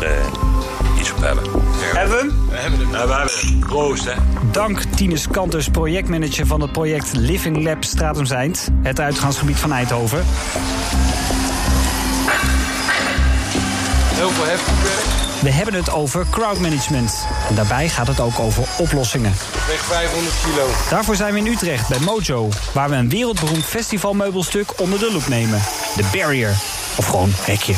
iets 1.05 1.13
op 1.13 1.23
hebben. 1.23 1.45
Hebben 1.77 2.17
we 2.17 2.23
hem? 2.23 2.49
We 2.49 2.57
hebben 2.57 2.81
hem. 2.81 2.91
Ja, 2.91 3.07
we 3.07 3.13
hebben 3.13 3.39
hem. 3.41 3.59
Proost, 3.59 4.05
hè. 4.05 4.13
Dank 4.51 4.79
Tinus 4.97 5.29
Kanters, 5.29 5.69
projectmanager 5.69 6.47
van 6.47 6.61
het 6.61 6.73
project 6.73 7.13
Living 7.17 7.63
Lab 7.63 7.85
Stratum 7.85 8.27
Zijnd, 8.27 8.69
het 8.83 9.01
uitgangsgebied 9.01 9.57
van 9.57 9.73
Eindhoven. 9.73 10.25
Heel 14.15 14.31
veel 14.31 14.45
heftig 14.45 14.83
werk. 14.83 15.43
We 15.43 15.51
hebben 15.51 15.75
het 15.75 15.91
over 15.91 16.27
crowdmanagement. 16.31 17.27
En 17.49 17.55
daarbij 17.55 17.89
gaat 17.89 18.07
het 18.07 18.21
ook 18.21 18.39
over 18.39 18.65
oplossingen. 18.79 19.33
Weg 19.67 19.85
500 19.85 20.35
kilo. 20.45 20.67
Daarvoor 20.91 21.17
zijn 21.17 21.33
we 21.33 21.39
in 21.39 21.47
Utrecht 21.47 21.89
bij 21.89 21.99
Mojo, 21.99 22.49
waar 22.73 22.91
we 22.91 22.97
een 22.97 23.09
wereldberoemd 23.09 23.65
festivalmeubelstuk 23.65 24.81
onder 24.81 24.99
de 24.99 25.13
loep 25.13 25.29
nemen. 25.29 25.63
De 25.97 26.05
Barrier. 26.13 26.51
Of 26.97 27.07
gewoon 27.07 27.31
hekje. 27.35 27.75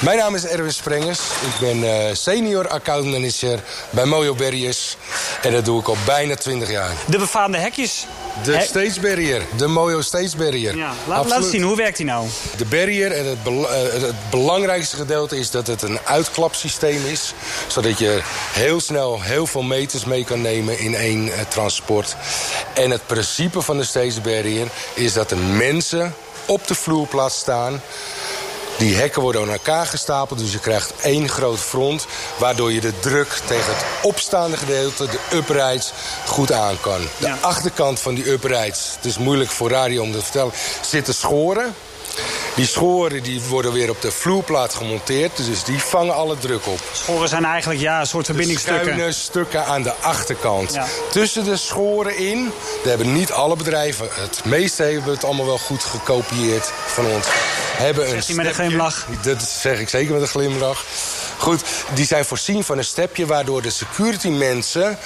Mijn 0.00 0.18
naam 0.18 0.34
is 0.34 0.44
Erwin 0.46 0.72
Sprengers. 0.72 1.18
Ik 1.20 1.58
ben 1.60 1.76
uh, 1.82 2.14
senior 2.14 2.68
account 2.68 3.04
manager 3.06 3.60
bij 3.90 4.04
Mojo 4.04 4.34
Barriers. 4.34 4.96
En 5.42 5.52
dat 5.52 5.64
doe 5.64 5.80
ik 5.80 5.88
al 5.88 5.96
bijna 6.06 6.34
20 6.34 6.70
jaar. 6.70 6.90
De 7.06 7.18
befaamde 7.18 7.58
hekjes. 7.58 8.06
De 8.44 8.52
He- 8.56 8.64
Stage 8.64 9.00
Barrier. 9.00 9.42
De 9.56 9.66
Mojo 9.66 10.00
Stage 10.00 10.36
Barrier. 10.36 10.76
Ja, 10.76 10.92
laat, 11.06 11.26
laat 11.28 11.44
zien, 11.44 11.62
hoe 11.62 11.76
werkt 11.76 11.96
die 11.96 12.06
nou? 12.06 12.26
De 12.56 12.64
barrier 12.64 13.12
en 13.12 13.26
het, 13.26 13.38
eh, 13.44 14.02
het 14.02 14.30
belangrijkste 14.30 14.96
gedeelte 14.96 15.38
is 15.38 15.50
dat 15.50 15.66
het 15.66 15.82
een 15.82 15.98
uitklapsysteem 16.04 17.06
is. 17.06 17.34
Zodat 17.66 17.98
je 17.98 18.20
heel 18.52 18.80
snel 18.80 19.22
heel 19.22 19.46
veel 19.46 19.62
meters 19.62 20.04
mee 20.04 20.24
kan 20.24 20.40
nemen 20.40 20.78
in 20.78 20.94
één 20.94 21.32
eh, 21.32 21.40
transport. 21.48 22.16
En 22.74 22.90
het 22.90 23.06
principe 23.06 23.62
van 23.62 23.76
de 23.76 23.84
stage 23.84 24.20
barrier 24.20 24.66
is 24.94 25.12
dat 25.12 25.28
de 25.28 25.36
mensen 25.36 26.14
op 26.46 26.66
de 26.66 26.74
vloerplaats 26.74 27.38
staan. 27.38 27.82
Die 28.80 28.96
hekken 28.96 29.22
worden 29.22 29.42
aan 29.42 29.50
elkaar 29.50 29.86
gestapeld, 29.86 30.38
dus 30.38 30.52
je 30.52 30.58
krijgt 30.58 30.92
één 31.02 31.28
groot 31.28 31.58
front... 31.58 32.06
waardoor 32.36 32.72
je 32.72 32.80
de 32.80 32.98
druk 33.00 33.28
tegen 33.46 33.74
het 33.74 33.84
opstaande 34.02 34.56
gedeelte, 34.56 35.06
de 35.06 35.36
uprights, 35.36 35.92
goed 36.26 36.52
aan 36.52 36.80
kan. 36.80 37.00
De 37.18 37.26
Ja. 37.26 37.38
achterkant 37.40 38.00
van 38.00 38.14
die 38.14 38.30
uprights, 38.30 38.92
het 38.96 39.04
is 39.04 39.18
moeilijk 39.18 39.50
voor 39.50 39.70
radio 39.70 40.02
om 40.02 40.12
te 40.12 40.22
vertellen... 40.22 40.52
zitten 40.80 41.14
schoren. 41.14 41.74
Die 42.54 42.66
schoren 42.66 43.22
die 43.22 43.40
worden 43.42 43.72
weer 43.72 43.90
op 43.90 44.00
de 44.02 44.10
vloerplaat 44.10 44.74
gemonteerd, 44.74 45.36
dus 45.36 45.64
die 45.64 45.78
vangen 45.78 46.14
alle 46.14 46.38
druk 46.38 46.66
op. 46.66 46.80
Schoren 46.92 47.28
zijn 47.28 47.44
eigenlijk 47.44 47.80
ja, 47.80 48.00
een 48.00 48.06
soort 48.06 48.26
verbindingsstukken. 48.26 48.84
Schuine 48.84 49.12
stukken 49.12 49.64
aan 49.66 49.82
de 49.82 49.92
achterkant. 50.00 50.74
Ja. 50.74 50.86
Tussen 51.10 51.44
de 51.44 51.56
schoren 51.56 52.16
in, 52.18 52.52
dat 52.76 52.84
hebben 52.84 53.12
niet 53.12 53.32
alle 53.32 53.56
bedrijven... 53.56 54.08
het 54.10 54.44
meeste 54.44 54.82
hebben 54.82 55.12
het 55.14 55.24
allemaal 55.24 55.46
wel 55.46 55.58
goed 55.58 55.84
gekopieerd 55.84 56.70
van 56.86 57.06
ons. 57.06 57.26
Hebben 57.80 58.10
een 58.10 58.36
met 58.36 58.46
een 58.46 58.54
glimlach. 58.54 59.06
Dat 59.22 59.42
zeg 59.42 59.80
ik 59.80 59.88
zeker 59.88 60.12
met 60.12 60.22
een 60.22 60.28
glimlach. 60.28 60.84
Goed, 61.38 61.62
die 61.94 62.06
zijn 62.06 62.24
voorzien 62.24 62.64
van 62.64 62.78
een 62.78 62.84
stepje... 62.84 63.26
waardoor 63.26 63.62
de 63.62 63.70
security 63.70 64.28
mensen 64.28 64.98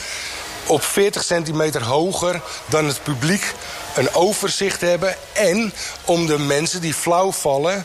op 0.66 0.84
40 0.84 1.22
centimeter 1.24 1.82
hoger 1.82 2.40
dan 2.66 2.86
het 2.86 3.02
publiek 3.02 3.54
een 3.96 4.14
overzicht 4.14 4.80
hebben. 4.80 5.16
En 5.32 5.72
om 6.04 6.26
de 6.26 6.38
mensen 6.38 6.80
die 6.80 6.94
flauw 6.94 7.32
vallen... 7.32 7.84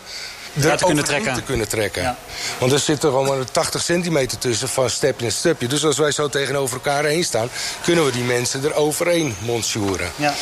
Ja, 0.53 0.75
te 0.75 0.85
kunnen 0.85 1.03
trekken. 1.03 1.33
te 1.33 1.41
kunnen 1.41 1.67
trekken. 1.67 2.01
Ja. 2.01 2.17
Want 2.57 2.71
er 2.71 2.79
zit 2.79 3.03
er 3.03 3.09
gewoon 3.09 3.25
maar 3.25 3.51
80 3.51 3.81
centimeter 3.81 4.37
tussen 4.37 4.69
van 4.69 4.89
stepje 4.89 5.25
en 5.25 5.31
stepje. 5.31 5.67
Dus 5.67 5.85
als 5.85 5.97
wij 5.97 6.11
zo 6.11 6.29
tegenover 6.29 6.75
elkaar 6.75 7.03
heen 7.03 7.23
staan... 7.23 7.49
kunnen 7.83 8.05
we 8.05 8.11
die 8.11 8.23
mensen 8.23 8.63
er 8.63 8.73
overheen 8.73 9.35
monturen. 9.39 10.11
Ja. 10.15 10.33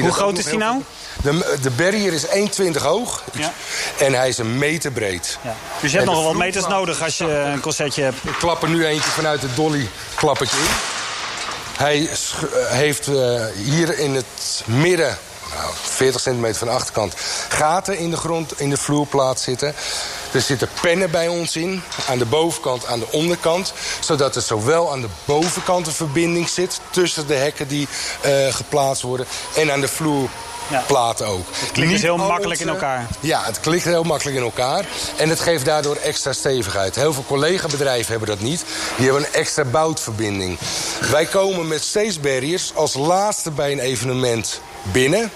Hoe 0.00 0.12
groot 0.12 0.38
is 0.38 0.44
die 0.44 0.58
nou? 0.58 0.82
De, 1.22 1.58
de 1.62 1.70
barrier 1.70 2.12
is 2.12 2.26
1,20 2.26 2.82
hoog. 2.82 3.22
Ja. 3.32 3.52
En 3.98 4.14
hij 4.14 4.28
is 4.28 4.38
een 4.38 4.58
meter 4.58 4.90
breed. 4.90 5.38
Ja. 5.42 5.54
Dus 5.80 5.90
je 5.90 5.96
hebt 5.96 6.10
nogal 6.10 6.24
wat 6.24 6.34
meters 6.34 6.66
nodig 6.66 7.02
als 7.02 7.18
je 7.18 7.24
een 7.24 7.60
concertje 7.60 8.02
hebt. 8.02 8.16
Ik 8.22 8.34
klap 8.38 8.62
er 8.62 8.68
nu 8.68 8.86
eentje 8.86 9.10
vanuit 9.10 9.40
de 9.40 9.54
dolly 9.54 9.88
klap 10.14 10.42
ik 10.42 10.50
in. 10.52 10.94
Hij 11.76 12.08
eh, 12.08 12.16
heeft 12.70 13.06
eh, 13.06 13.44
hier 13.64 13.98
in 13.98 14.14
het 14.14 14.62
midden, 14.64 15.18
nou, 15.56 15.72
40 15.82 16.20
centimeter 16.20 16.56
van 16.56 16.68
de 16.68 16.74
achterkant... 16.74 17.14
gaten 17.48 17.98
in 17.98 18.10
de 18.10 18.16
grond, 18.16 18.60
in 18.60 18.70
de 18.70 18.76
vloerplaat 18.76 19.40
zitten. 19.40 19.74
Er 20.32 20.40
zitten 20.40 20.68
pennen 20.80 21.10
bij 21.10 21.28
ons 21.28 21.56
in, 21.56 21.82
aan 22.08 22.18
de 22.18 22.24
bovenkant, 22.24 22.86
aan 22.86 22.98
de 22.98 23.12
onderkant. 23.12 23.72
Zodat 24.00 24.36
er 24.36 24.42
zowel 24.42 24.92
aan 24.92 25.00
de 25.00 25.08
bovenkant 25.24 25.86
een 25.86 25.92
verbinding 25.92 26.48
zit... 26.48 26.80
tussen 26.90 27.26
de 27.26 27.34
hekken 27.34 27.68
die 27.68 27.88
eh, 28.20 28.54
geplaatst 28.54 29.02
worden 29.02 29.26
en 29.56 29.72
aan 29.72 29.80
de 29.80 29.88
vloerplaat 29.88 31.22
ook. 31.22 31.46
Het 31.52 31.72
klikt 31.72 31.90
dus 31.90 32.02
heel 32.02 32.16
makkelijk 32.16 32.60
in 32.60 32.68
elkaar. 32.68 33.06
Ja, 33.20 33.42
het 33.44 33.60
klikt 33.60 33.84
heel 33.84 34.02
makkelijk 34.02 34.36
in 34.36 34.42
elkaar. 34.42 34.84
En 35.16 35.28
het 35.28 35.40
geeft 35.40 35.64
daardoor 35.64 35.96
extra 35.96 36.32
stevigheid. 36.32 36.94
Heel 36.94 37.12
veel 37.12 37.24
collega-bedrijven 37.26 38.10
hebben 38.10 38.28
dat 38.28 38.40
niet. 38.40 38.64
Die 38.96 39.04
hebben 39.04 39.24
een 39.26 39.32
extra 39.32 39.64
boutverbinding. 39.64 40.58
Wij 41.10 41.26
komen 41.26 41.68
met 41.68 41.82
stage 41.82 42.20
barriers 42.20 42.74
als 42.74 42.94
laatste 42.94 43.50
bij 43.50 43.72
een 43.72 43.78
evenement 43.78 44.60
binnen. 44.82 45.30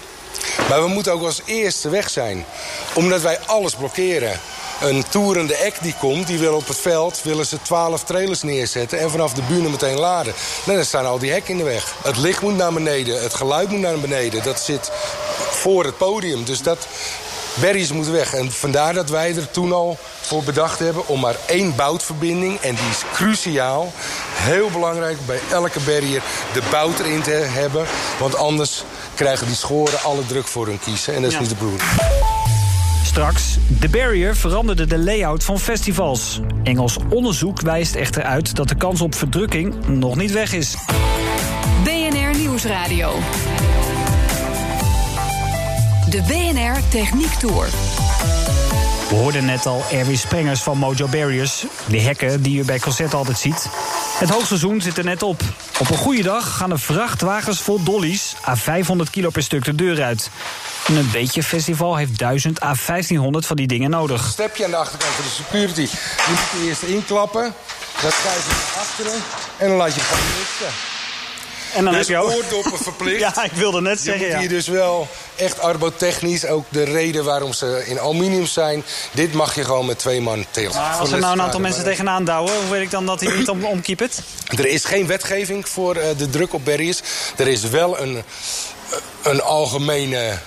Maar 0.68 0.82
we 0.82 0.88
moeten 0.88 1.12
ook 1.12 1.24
als 1.24 1.40
eerste 1.44 1.88
weg 1.88 2.10
zijn. 2.10 2.44
Omdat 2.94 3.20
wij 3.20 3.38
alles 3.46 3.74
blokkeren. 3.74 4.40
Een 4.80 5.04
toerende 5.08 5.56
act 5.66 5.82
die 5.82 5.94
komt, 5.98 6.26
die 6.26 6.38
wil 6.38 6.54
op 6.54 6.68
het 6.68 6.76
veld... 6.76 7.22
willen 7.22 7.46
ze 7.46 7.62
12 7.62 8.04
trailers 8.04 8.42
neerzetten 8.42 8.98
en 8.98 9.10
vanaf 9.10 9.32
de 9.32 9.42
bühne 9.42 9.68
meteen 9.68 9.98
laden. 9.98 10.34
Nou, 10.64 10.76
dan 10.76 10.86
staan 10.86 11.06
al 11.06 11.18
die 11.18 11.30
hekken 11.30 11.50
in 11.50 11.58
de 11.58 11.64
weg. 11.64 11.94
Het 12.02 12.16
licht 12.16 12.42
moet 12.42 12.56
naar 12.56 12.72
beneden, 12.72 13.22
het 13.22 13.34
geluid 13.34 13.68
moet 13.68 13.80
naar 13.80 13.98
beneden. 13.98 14.42
Dat 14.42 14.60
zit 14.60 14.90
voor 15.50 15.84
het 15.84 15.96
podium. 15.96 16.44
Dus 16.44 16.62
dat, 16.62 16.86
Berries 17.54 17.92
moeten 17.92 18.12
weg. 18.12 18.34
En 18.34 18.52
vandaar 18.52 18.94
dat 18.94 19.10
wij 19.10 19.36
er 19.36 19.50
toen 19.50 19.72
al 19.72 19.98
voor 20.20 20.42
bedacht 20.42 20.78
hebben... 20.78 21.06
om 21.06 21.20
maar 21.20 21.36
één 21.46 21.76
boutverbinding, 21.76 22.60
en 22.60 22.74
die 22.74 22.88
is 22.90 23.02
cruciaal... 23.12 23.92
heel 24.32 24.70
belangrijk 24.70 25.26
bij 25.26 25.40
elke 25.50 25.80
barrier 25.80 26.22
de 26.52 26.62
bout 26.70 26.98
erin 26.98 27.22
te 27.22 27.30
hebben. 27.30 27.86
Want 28.18 28.36
anders 28.36 28.84
krijgen 29.20 29.46
die 29.46 29.56
schoren 29.56 30.02
alle 30.02 30.26
druk 30.26 30.46
voor 30.46 30.66
hun 30.66 30.78
kiezen. 30.78 31.14
En 31.14 31.22
dat 31.22 31.30
is 31.30 31.36
Ja. 31.36 31.40
niet 31.40 31.50
de 31.50 31.54
bedoeling. 31.54 31.82
Straks, 33.04 33.56
The 33.80 33.88
Barrier 33.88 34.36
veranderde 34.36 34.86
de 34.86 34.98
layout 34.98 35.44
van 35.44 35.58
festivals. 35.58 36.40
Engels 36.64 36.96
onderzoek 37.10 37.60
wijst 37.60 37.94
echter 37.94 38.22
uit 38.22 38.54
dat 38.56 38.68
de 38.68 38.74
kans 38.74 39.00
op 39.00 39.14
verdrukking 39.14 39.74
nog 39.86 40.16
niet 40.16 40.32
weg 40.32 40.52
is. 40.52 40.74
BNR 41.84 42.38
Nieuwsradio. 42.38 43.12
De 46.10 46.22
BNR 46.26 46.76
Techniek 46.88 47.32
Tour. 47.34 47.68
We 49.08 49.14
hoorden 49.16 49.44
net 49.44 49.66
al 49.66 49.82
Erwin 49.92 50.18
Sprengers 50.18 50.60
van 50.60 50.78
Mojo 50.78 51.06
Barriers. 51.08 51.64
De 51.88 52.00
hekken 52.00 52.42
die 52.42 52.56
je 52.56 52.64
bij 52.64 52.78
concerten 52.78 53.18
altijd 53.18 53.38
ziet. 53.38 53.68
Het 54.20 54.30
hoogseizoen 54.30 54.80
zit 54.80 54.98
er 54.98 55.04
net 55.04 55.22
op. 55.22 55.40
Op 55.78 55.90
een 55.90 55.96
goede 55.96 56.22
dag 56.22 56.56
gaan 56.56 56.70
er 56.70 56.78
vrachtwagens 56.78 57.60
vol 57.60 57.82
dollies... 57.82 58.34
à 58.48 58.56
500 58.56 59.10
kilo 59.10 59.30
per 59.30 59.42
stuk 59.42 59.64
de 59.64 59.74
deur 59.74 60.02
uit. 60.02 60.30
En 60.86 60.96
een 60.96 61.10
beetje 61.10 61.42
festival 61.42 61.96
heeft 61.96 62.18
1000 62.18 62.62
à 62.62 62.74
1500 62.86 63.46
van 63.46 63.56
die 63.56 63.66
dingen 63.66 63.90
nodig. 63.90 64.28
Stepje 64.30 64.64
aan 64.64 64.70
de 64.70 64.76
achterkant 64.76 65.12
van 65.12 65.24
de 65.24 65.30
security. 65.30 65.74
Die 65.74 65.88
moet 66.28 66.62
je 66.62 66.68
eerst 66.68 66.82
inklappen. 66.82 67.54
Dat 68.02 68.12
schuif 68.12 68.46
je 68.46 68.52
naar 68.52 68.82
achteren. 68.82 69.22
En 69.56 69.68
dan 69.68 69.76
laat 69.76 69.94
je 69.94 70.00
het 70.00 70.38
rusten. 70.38 70.99
En 71.74 71.84
dan 71.84 71.92
Dus 71.94 72.08
heb 72.08 72.16
je 72.16 72.22
ook... 72.22 72.30
oordoppen 72.30 72.78
verplicht. 72.90 73.20
Ja, 73.20 73.44
ik 73.44 73.52
wilde 73.52 73.80
net 73.80 73.98
Je 73.98 74.04
zeggen, 74.04 74.22
moet 74.22 74.32
ja. 74.32 74.38
hier 74.38 74.48
dus 74.48 74.68
wel 74.68 75.08
echt 75.36 75.60
arbotechnisch, 75.60 76.46
ook 76.46 76.64
de 76.68 76.82
reden 76.82 77.24
waarom 77.24 77.52
ze 77.52 77.82
in 77.86 78.00
aluminium 78.00 78.46
zijn. 78.46 78.84
Dit 79.12 79.32
mag 79.32 79.54
je 79.54 79.64
gewoon 79.64 79.86
met 79.86 79.98
twee 79.98 80.20
man 80.20 80.44
tillen. 80.50 80.74
Maar 80.74 80.96
als 80.96 81.12
er 81.12 81.18
nou 81.18 81.32
een 81.32 81.42
aantal 81.42 81.60
mensen 81.60 81.84
tegenaan 81.84 82.24
douwen... 82.24 82.54
hoe 82.54 82.70
weet 82.70 82.82
ik 82.82 82.90
dan 82.90 83.06
dat 83.06 83.20
hij 83.20 83.36
niet 83.36 83.48
om, 83.48 83.64
omkiepert? 83.64 84.20
Er 84.56 84.66
is 84.66 84.84
geen 84.84 85.06
wetgeving 85.06 85.68
voor 85.68 85.96
eh, 85.96 86.08
de 86.16 86.30
druk 86.30 86.52
op 86.54 86.64
barriers. 86.64 87.00
Er 87.36 87.48
is 87.48 87.62
wel 87.62 88.00
een, 88.00 88.16
eh, 88.16 88.96
een 89.22 89.42
algemene 89.42 90.38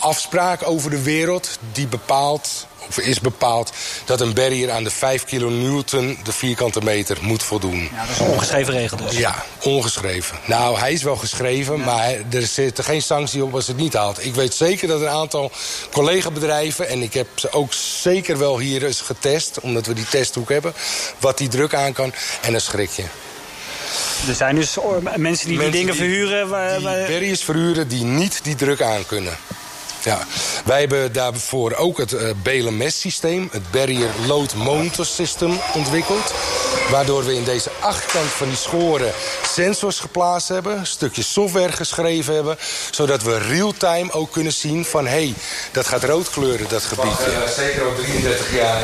afspraak 0.00 0.66
over 0.68 0.90
de 0.90 1.02
wereld 1.02 1.58
die 1.72 1.86
bepaalt, 1.86 2.66
of 2.88 2.98
is 2.98 3.20
bepaald, 3.20 3.72
dat 4.04 4.20
een 4.20 4.34
barrier 4.34 4.70
aan 4.70 4.84
de 4.84 4.90
5 4.90 5.24
kilonewton 5.24 6.18
de 6.22 6.32
vierkante 6.32 6.80
meter 6.84 7.18
moet 7.20 7.42
voldoen. 7.42 7.88
Ja, 7.94 8.00
dat 8.06 8.14
is 8.14 8.18
een 8.18 8.26
ongeschreven 8.26 8.72
regel 8.72 8.96
dus. 8.96 9.16
Ja, 9.16 9.44
ongeschreven. 9.62 10.38
Nou, 10.44 10.78
hij 10.78 10.92
is 10.92 11.02
wel 11.02 11.16
geschreven, 11.16 11.80
maar 11.80 12.14
er 12.30 12.46
zit 12.46 12.78
er 12.78 12.84
geen 12.84 13.02
sanctie 13.02 13.44
op 13.44 13.54
als 13.54 13.66
het 13.66 13.76
niet 13.76 13.92
haalt. 13.94 14.24
Ik 14.24 14.34
weet 14.34 14.54
zeker 14.54 14.88
dat 14.88 15.00
een 15.00 15.08
aantal 15.08 15.50
collega-bedrijven... 15.92 16.88
en 16.88 17.02
ik 17.02 17.14
heb 17.14 17.26
ze 17.34 17.52
ook 17.52 17.72
zeker 17.72 18.38
wel 18.38 18.58
hier 18.58 18.84
eens 18.84 19.00
getest... 19.00 19.60
omdat 19.60 19.86
we 19.86 19.92
die 19.94 20.06
testhoek 20.08 20.48
hebben, 20.48 20.72
wat 21.18 21.38
die 21.38 21.48
druk 21.48 21.74
aan 21.74 21.92
kan. 21.92 22.12
En 22.40 22.52
dan 22.52 22.60
schrik 22.60 22.90
je. 22.90 23.04
Er 24.28 24.34
zijn 24.34 24.54
dus 24.54 24.76
oh, 24.78 24.96
mensen 25.16 25.48
die 25.48 25.58
die 25.58 25.70
dingen 25.70 25.86
die- 25.94 25.96
verhuren... 26.00 26.48
waar- 26.48 26.74
Die 26.76 26.84
waar- 26.84 27.06
barriers 27.06 27.42
verhuren 27.42 27.88
die 27.88 28.04
niet 28.04 28.40
die 28.42 28.54
druk 28.54 28.82
aan 28.82 29.06
kunnen. 29.06 29.36
Ja. 30.04 30.26
Wij 30.64 30.80
hebben 30.80 31.12
daarvoor 31.12 31.74
ook 31.74 31.98
het 31.98 32.12
eh 32.12 32.30
BLMS-systeem, 32.42 33.48
het 33.52 33.70
Barrier 33.70 34.08
Load 34.26 34.54
Monitor 34.54 35.06
System, 35.06 35.60
ontwikkeld. 35.74 36.32
Waardoor 36.90 37.24
we 37.24 37.34
in 37.34 37.44
deze 37.44 37.70
achterkant 37.80 38.28
van 38.28 38.48
die 38.48 38.56
schoren 38.56 39.12
sensors 39.46 40.00
geplaatst 40.00 40.48
hebben, 40.48 40.86
stukjes 40.86 41.32
software 41.32 41.72
geschreven 41.72 42.34
hebben, 42.34 42.58
zodat 42.90 43.22
we 43.22 43.38
real-time 43.38 44.12
ook 44.12 44.32
kunnen 44.32 44.52
zien 44.52 44.84
van 44.84 45.06
hé, 45.06 45.10
hey, 45.10 45.34
dat 45.72 45.86
gaat 45.86 46.04
rood 46.04 46.30
kleuren, 46.30 46.68
dat 46.68 46.82
gebied. 46.82 47.16
zeker 47.56 47.84
al 47.84 47.94
33 47.94 48.54
jaar 48.54 48.82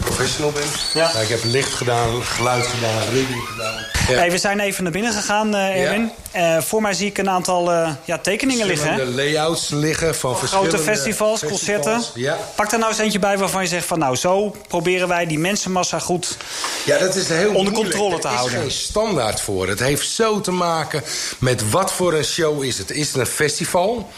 professional 0.00 0.52
ben. 0.52 0.62
Ja. 0.94 1.10
ik 1.10 1.28
heb 1.28 1.40
licht 1.44 1.74
gedaan, 1.74 2.22
geluid 2.22 2.66
gedaan, 2.66 3.08
rigging 3.12 3.42
gedaan. 3.48 3.74
Hey, 3.92 4.30
we 4.30 4.38
zijn 4.38 4.60
even 4.60 4.82
naar 4.82 4.92
binnen 4.92 5.12
gegaan, 5.12 5.54
uh, 5.54 5.80
Erwin. 5.80 6.10
Ja. 6.32 6.56
Uh, 6.56 6.62
voor 6.62 6.82
mij 6.82 6.92
zie 6.92 7.06
ik 7.06 7.18
een 7.18 7.30
aantal 7.30 7.72
uh, 7.72 7.90
ja, 8.04 8.18
tekeningen 8.18 8.66
liggen. 8.66 8.96
De 8.96 9.06
layouts 9.06 9.68
liggen 9.68 10.14
van 10.14 10.38
verschillende 10.38 10.70
grote 10.70 10.84
festivals, 10.84 11.40
festivals. 11.40 11.82
concerten. 11.82 12.22
Ja. 12.22 12.38
Pak 12.54 12.72
er 12.72 12.78
nou 12.78 12.90
eens 12.90 13.00
eentje 13.00 13.18
bij 13.18 13.38
waarvan 13.38 13.62
je 13.62 13.68
zegt 13.68 13.86
van 13.86 13.98
nou, 13.98 14.16
zo 14.16 14.56
proberen 14.68 15.08
wij 15.08 15.26
die 15.26 15.38
mensenmassa 15.38 15.98
goed 15.98 16.36
ja, 16.84 16.98
dat 16.98 17.14
is 17.14 17.28
heel 17.28 17.54
onder 17.54 17.72
controle 17.72 18.18
te 18.18 18.28
houden. 18.28 18.58
Er 18.58 18.66
is 18.66 18.74
geen 18.74 18.82
standaard 18.82 19.40
voor. 19.40 19.68
Het 19.68 19.78
heeft 19.78 20.08
zo 20.08 20.40
te 20.40 20.50
maken 20.50 21.02
met 21.38 21.70
wat 21.70 21.92
voor 21.92 22.14
een 22.14 22.24
show 22.24 22.64
is 22.64 22.78
het. 22.78 22.90
Is 22.90 23.06
het 23.06 23.16
een 23.16 23.26
festival? 23.26 24.10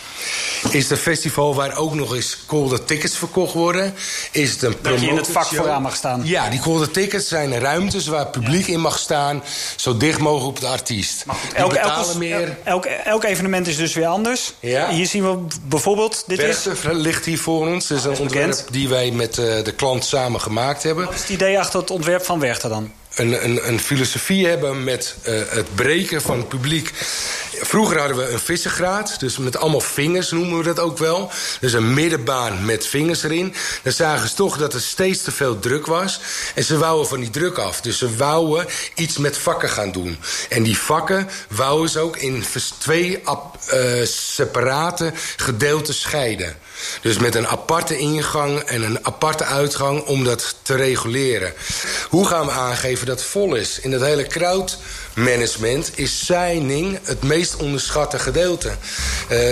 Is 0.70 0.82
het 0.82 0.90
een 0.90 0.96
festival 0.96 1.54
waar 1.54 1.76
ook 1.76 1.94
nog 1.94 2.14
eens 2.14 2.38
golden 2.46 2.84
tickets 2.84 3.16
verkocht 3.16 3.54
worden? 3.54 3.94
Is 4.30 4.50
het 4.50 4.62
een 4.62 5.02
in 5.02 5.23
het 5.26 5.34
vak 5.34 5.46
vooraan 5.46 5.82
mag 5.82 5.96
staan. 5.96 6.20
Ja, 6.24 6.48
die 6.50 6.60
golden 6.60 6.92
tickets 6.92 7.28
zijn 7.28 7.58
ruimtes 7.58 8.06
waar 8.06 8.18
het 8.18 8.30
publiek 8.30 8.66
in 8.66 8.80
mag 8.80 8.98
staan. 8.98 9.42
Zo 9.76 9.96
dicht 9.96 10.18
mogelijk 10.18 10.48
op 10.48 10.60
de 10.60 10.66
artiest. 10.66 11.24
Maar 11.24 11.36
goed, 11.36 11.52
elk, 11.52 11.72
elk, 11.72 12.14
meer... 12.14 12.56
elk, 12.64 12.84
elk, 12.84 13.24
evenement 13.24 13.66
is 13.66 13.76
dus 13.76 13.94
weer 13.94 14.06
anders. 14.06 14.54
Ja. 14.60 14.90
Hier 14.90 15.06
zien 15.06 15.30
we 15.30 15.46
bijvoorbeeld... 15.62 16.24
Dit 16.26 16.38
is... 16.38 16.66
ligt 16.82 17.24
hier 17.24 17.38
voor 17.38 17.66
ons. 17.68 17.86
Dat 17.86 17.98
is 17.98 18.04
een 18.04 18.18
ontwerp 18.18 18.66
die 18.70 18.88
wij 18.88 19.10
met 19.10 19.38
uh, 19.38 19.44
de 19.64 19.72
klant 19.76 20.04
samen 20.04 20.40
gemaakt 20.40 20.82
hebben. 20.82 21.04
Wat 21.04 21.14
is 21.14 21.20
het 21.20 21.28
idee 21.28 21.58
achter 21.58 21.80
het 21.80 21.90
ontwerp 21.90 22.24
van 22.24 22.40
Werchter 22.40 22.68
dan? 22.68 22.92
Een, 23.14 23.44
een, 23.44 23.68
een 23.68 23.80
filosofie 23.80 24.46
hebben 24.46 24.84
met 24.84 25.14
uh, 25.28 25.40
het 25.48 25.74
breken 25.74 26.22
van 26.22 26.38
het 26.38 26.48
publiek 26.48 26.92
Vroeger 27.64 27.98
hadden 27.98 28.16
we 28.16 28.28
een 28.28 28.38
vissengraad, 28.38 29.20
dus 29.20 29.38
met 29.38 29.56
allemaal 29.56 29.80
vingers 29.80 30.30
noemen 30.30 30.58
we 30.58 30.64
dat 30.64 30.78
ook 30.78 30.98
wel. 30.98 31.30
Dus 31.60 31.72
een 31.72 31.94
middenbaan 31.94 32.64
met 32.64 32.86
vingers 32.86 33.22
erin. 33.22 33.54
Dan 33.82 33.92
zagen 33.92 34.28
ze 34.28 34.34
toch 34.34 34.56
dat 34.56 34.74
er 34.74 34.80
steeds 34.80 35.22
te 35.22 35.30
veel 35.30 35.58
druk 35.58 35.86
was. 35.86 36.20
En 36.54 36.64
ze 36.64 36.78
wouden 36.78 37.08
van 37.08 37.20
die 37.20 37.30
druk 37.30 37.58
af. 37.58 37.80
Dus 37.80 37.98
ze 37.98 38.16
wouden 38.16 38.66
iets 38.94 39.18
met 39.18 39.38
vakken 39.38 39.68
gaan 39.68 39.92
doen. 39.92 40.18
En 40.48 40.62
die 40.62 40.78
vakken 40.78 41.28
wouden 41.48 41.90
ze 41.90 42.00
ook 42.00 42.16
in 42.16 42.44
twee 42.78 43.22
uh, 43.72 44.04
separate 44.04 45.12
gedeelten 45.36 45.94
scheiden. 45.94 46.56
Dus 47.00 47.18
met 47.18 47.34
een 47.34 47.46
aparte 47.46 47.98
ingang 47.98 48.58
en 48.58 48.82
een 48.82 49.06
aparte 49.06 49.44
uitgang 49.44 50.02
om 50.02 50.24
dat 50.24 50.56
te 50.62 50.74
reguleren. 50.74 51.52
Hoe 52.08 52.26
gaan 52.26 52.46
we 52.46 52.52
aangeven 52.52 53.06
dat 53.06 53.18
het 53.18 53.28
vol 53.28 53.54
is? 53.54 53.80
In 53.80 53.90
dat 53.90 54.00
hele 54.00 54.26
crowd 54.26 54.78
management 55.14 55.98
is 55.98 56.26
signing 56.26 56.98
het 57.02 57.22
meest 57.22 57.56
onderschatte 57.56 58.18
gedeelte. 58.18 58.68
Uh, 58.68 58.76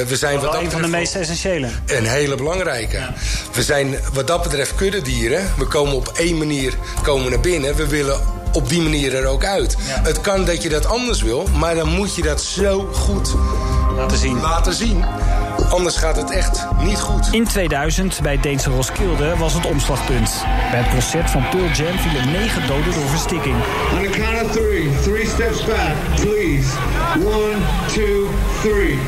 we 0.02 0.16
zijn 0.16 0.40
wat 0.40 0.52
dat 0.52 0.62
een 0.62 0.70
van 0.70 0.82
de 0.82 0.88
meest 0.88 1.14
essentiële. 1.14 1.68
Een 1.86 2.06
hele 2.06 2.34
belangrijke. 2.34 2.98
We 3.52 3.62
zijn 3.62 3.96
wat 4.12 4.26
dat 4.26 4.42
betreft 4.42 4.74
kuddedieren. 4.74 5.54
We 5.58 5.66
komen 5.66 5.94
op 5.94 6.12
één 6.14 6.38
manier 6.38 6.72
komen 7.02 7.30
naar 7.30 7.40
binnen. 7.40 7.76
We 7.76 7.86
willen 7.86 8.41
op 8.52 8.68
die 8.68 8.82
manier 8.82 9.14
er 9.14 9.26
ook 9.26 9.44
uit. 9.44 9.76
Het 9.80 10.20
kan 10.20 10.44
dat 10.44 10.62
je 10.62 10.68
dat 10.68 10.86
anders 10.86 11.22
wil, 11.22 11.48
maar 11.58 11.74
dan 11.74 11.88
moet 11.88 12.14
je 12.14 12.22
dat 12.22 12.42
zo 12.42 12.88
goed 12.92 13.34
laten 13.96 14.18
zien. 14.18 14.40
Laten 14.40 14.74
zien. 14.74 15.04
Anders 15.70 15.96
gaat 15.96 16.16
het 16.16 16.30
echt 16.30 16.66
niet 16.82 17.00
goed. 17.00 17.28
In 17.30 17.44
2000 17.44 18.20
bij 18.22 18.40
Deense 18.40 18.70
Roskilde 18.70 19.36
was 19.36 19.54
het 19.54 19.66
omslagpunt. 19.66 20.44
Bij 20.70 20.80
het 20.80 20.90
concert 20.90 21.30
van 21.30 21.48
Pearl 21.48 21.70
Jam 21.70 21.98
vielen 21.98 22.32
negen 22.32 22.66
doden 22.66 22.92
door 22.92 23.08
verstikking. 23.08 23.54
On 23.92 24.02
the 24.02 24.20
count 24.20 24.44
of 24.44 24.50
three, 24.50 24.90
three 25.02 25.26
steps 25.26 25.64
back, 25.64 25.94
please. 26.14 26.68
One, 27.24 27.56
two, 27.94 28.28
three. 28.62 28.98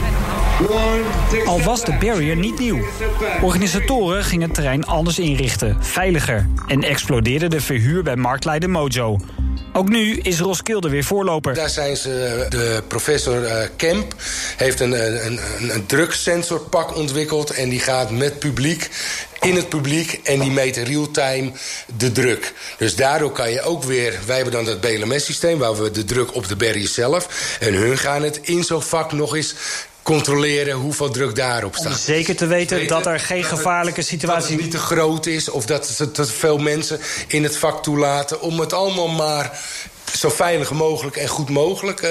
Al 1.44 1.61
was 1.62 1.84
de 1.84 1.96
barrier 2.00 2.37
niet 2.37 2.58
nieuw. 2.58 2.84
Organisatoren 3.42 4.25
gingen 4.25 4.46
het 4.46 4.54
terrein 4.54 4.84
anders 4.84 5.18
inrichten, 5.18 5.76
veiliger... 5.80 6.49
en 6.66 6.82
explodeerde 6.82 7.49
de 7.49 7.61
verhuur 7.61 8.02
bij 8.02 8.16
marktleider 8.16 8.70
Mojo. 8.70 9.20
Ook 9.73 9.88
nu 9.88 10.18
is 10.18 10.40
Roskilde 10.40 10.88
weer 10.88 11.04
voorloper. 11.04 11.54
Daar 11.54 11.70
zijn 11.70 11.96
ze, 11.96 12.46
de 12.49 12.82
professor 12.88 13.42
uh, 13.42 13.56
Kemp 13.76 14.14
heeft 14.56 14.80
een, 14.80 14.92
een, 15.26 15.38
een, 15.58 15.87
een 15.88 16.94
ontwikkeld... 16.94 17.50
en 17.50 17.68
die 17.68 17.80
gaat 17.80 18.11
met 18.11 18.38
publiek 18.38 18.90
in 19.40 19.56
het 19.56 19.68
publiek 19.68 20.20
en 20.23 20.40
die 20.40 20.50
meten 20.50 20.84
real-time 20.84 21.52
de 21.96 22.12
druk. 22.12 22.52
Dus 22.78 22.96
daardoor 22.96 23.32
kan 23.32 23.50
je 23.50 23.62
ook 23.62 23.84
weer... 23.84 24.18
Wij 24.26 24.37
hebben 24.37 24.54
dan 24.54 24.64
dat 24.64 24.80
BLMS-systeem 24.80 25.58
waar 25.58 25.76
we 25.76 25.90
de 25.90 26.04
druk 26.04 26.34
op 26.34 26.49
de 26.49 26.56
berry 26.56 26.87
zelf... 26.87 27.56
en 27.61 27.75
hun 27.75 27.99
gaan 27.99 28.23
het 28.23 28.38
in 28.42 28.64
zo'n 28.64 28.82
vak 28.82 29.12
nog 29.12 29.37
eens 29.37 29.54
controleren 30.04 30.75
hoeveel 30.75 31.11
druk 31.11 31.34
daarop 31.37 31.75
staat. 31.75 31.92
Om 31.92 31.99
zeker 31.99 32.37
te 32.37 32.46
weten, 32.46 32.87
dat 32.87 33.06
er 33.06 33.20
geen 33.20 33.44
gevaarlijke 33.44 34.02
situatie... 34.02 34.40
Dat 34.40 34.50
het 34.50 34.61
niet 34.61 34.70
te 34.70 34.78
groot 34.78 35.26
is 35.26 35.49
of 35.49 35.66
dat 35.66 35.99
er 35.99 36.11
te 36.11 36.25
veel 36.26 36.58
mensen 36.58 37.00
in 37.26 37.42
het 37.42 37.56
vak 37.56 37.82
toelaten... 37.82 38.40
om 38.40 38.61
het 38.61 38.73
allemaal 38.73 39.08
maar 39.08 39.61
zo 40.12 40.28
veilig 40.28 40.70
mogelijk 40.70 41.16
en 41.16 41.28
goed 41.28 41.50
mogelijk 41.50 42.02
uh, 42.02 42.11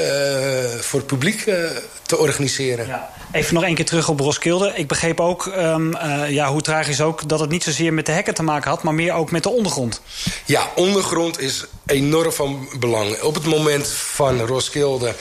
voor 0.79 0.99
het 0.99 1.07
publiek 1.07 1.45
uh, 1.45 1.55
te 2.01 2.17
organiseren. 2.17 2.87
Ja. 2.87 3.09
Even 3.31 3.53
nog 3.53 3.63
één 3.63 3.75
keer 3.75 3.85
terug 3.85 4.09
op 4.09 4.19
Roskilde. 4.19 4.71
Ik 4.75 4.87
begreep 4.87 5.19
ook, 5.19 5.45
um, 5.45 5.95
uh, 5.95 6.29
ja, 6.29 6.51
hoe 6.51 6.61
tragisch 6.61 7.01
ook, 7.01 7.29
dat 7.29 7.39
het 7.39 7.49
niet 7.49 7.63
zozeer 7.63 7.93
met 7.93 8.05
de 8.05 8.11
hekken 8.11 8.33
te 8.33 8.43
maken 8.43 8.69
had... 8.69 8.83
maar 8.83 8.93
meer 8.93 9.13
ook 9.13 9.31
met 9.31 9.43
de 9.43 9.49
ondergrond. 9.49 10.01
Ja, 10.45 10.71
ondergrond 10.75 11.39
is 11.39 11.65
enorm 11.85 12.31
van 12.31 12.69
belang. 12.79 13.21
Op 13.21 13.35
het 13.35 13.45
moment 13.45 13.87
van 13.87 14.41
Roskilde 14.41 15.13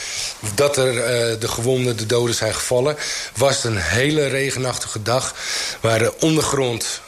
dat 0.54 0.76
er 0.76 0.94
de 1.40 1.48
gewonden, 1.48 1.96
de 1.96 2.06
doden 2.06 2.34
zijn 2.34 2.54
gevallen... 2.54 2.96
was 3.36 3.56
het 3.56 3.64
een 3.64 3.80
hele 3.80 4.26
regenachtige 4.26 5.02
dag 5.02 5.34
waar 5.80 5.98
de 5.98 6.12
ondergrond 6.20 7.00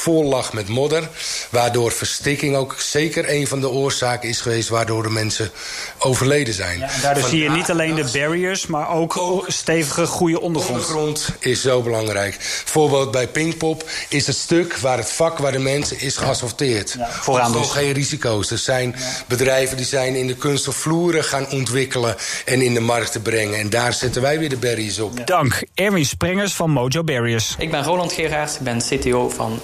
vol 0.00 0.24
lag 0.24 0.52
met 0.52 0.68
modder. 0.68 1.08
Waardoor 1.50 1.92
verstikking 1.92 2.56
ook 2.56 2.74
zeker 2.78 3.30
een 3.30 3.46
van 3.46 3.60
de 3.60 3.68
oorzaken 3.68 4.28
is 4.28 4.40
geweest... 4.40 4.68
waardoor 4.68 5.02
de 5.02 5.10
mensen 5.10 5.50
overleden 5.98 6.54
zijn. 6.54 6.78
Ja, 6.78 6.90
en 6.90 7.00
daardoor 7.00 7.28
zie 7.28 7.42
je 7.42 7.50
niet 7.50 7.70
alleen 7.70 7.94
de 7.94 8.10
barriers, 8.12 8.66
maar 8.66 8.90
ook, 8.90 9.44
stevige, 9.46 10.06
goede 10.06 10.40
ondergrond. 10.40 10.80
Ondergrond 10.80 11.28
is 11.38 11.60
zo 11.60 11.82
belangrijk. 11.82 12.36
Voorbeeld 12.64 13.10
bij 13.10 13.28
Pinkpop 13.28 13.90
is 14.08 14.26
het 14.26 14.36
stuk 14.36 14.76
waar 14.76 14.96
het 14.96 15.10
vak 15.10 15.38
waar 15.38 15.52
de 15.52 15.58
mensen 15.58 16.00
is 16.00 16.16
geasfalteerd. 16.16 16.94
Ja, 16.98 17.10
vooraan 17.10 17.52
dus. 17.52 17.70
geen 17.70 17.92
risico's. 17.92 18.50
Er 18.50 18.58
zijn 18.58 18.96
bedrijven 19.26 19.76
die 19.76 19.86
zijn 19.86 20.14
in 20.14 20.26
de 20.26 20.34
kunststofvloeren 20.34 21.24
gaan 21.24 21.50
ontwikkelen... 21.50 22.16
en 22.44 22.62
in 22.62 22.74
de 22.74 22.80
markt 22.80 23.12
te 23.12 23.20
brengen. 23.20 23.58
En 23.58 23.70
daar 23.70 23.92
zetten 23.92 24.22
wij 24.22 24.38
weer 24.38 24.48
de 24.48 24.56
barriers 24.56 24.98
op. 24.98 25.26
Dank, 25.26 25.62
Erwin 25.74 26.06
Sprengers 26.06 26.52
van 26.52 26.70
Mojo 26.70 27.04
Barriers. 27.04 27.54
Ik 27.58 27.70
ben 27.70 27.84
Roland 27.84 28.12
Gerard, 28.12 28.54
ik 28.54 28.60
ben 28.60 28.78
CTO 28.78 29.28
van 29.28 29.60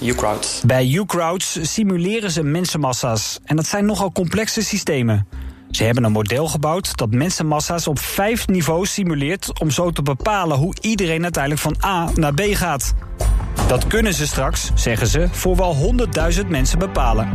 Bij 0.67 0.91
U-Crowds 0.91 1.59
simuleren 1.73 2.31
ze 2.31 2.43
mensenmassa's. 2.43 3.39
En 3.45 3.57
dat 3.57 3.67
zijn 3.67 3.87
nogal 3.87 4.13
complexe 4.13 4.63
systemen. 4.63 5.27
Ze 5.71 5.85
hebben 5.85 6.05
een 6.05 6.13
model 6.13 6.47
gebouwd 6.49 6.97
dat 6.97 7.11
mensenmassa's 7.11 7.87
op 7.87 7.99
vijf 7.99 8.47
niveaus 8.47 8.93
simuleert... 8.93 9.61
om 9.61 9.71
zo 9.71 9.91
te 9.91 10.03
bepalen 10.03 10.57
hoe 10.57 10.75
iedereen 10.81 11.23
uiteindelijk 11.23 11.63
van 11.63 11.77
A 11.85 12.11
naar 12.15 12.35
B 12.35 12.41
gaat. 12.41 12.95
Dat 13.69 13.87
kunnen 13.87 14.15
ze 14.15 14.27
straks, 14.27 14.71
zeggen 14.75 15.07
ze, 15.07 15.29
voor 15.31 15.57
wel 15.57 15.95
100.000 16.43 16.47
mensen 16.47 16.79
bepalen. 16.79 17.29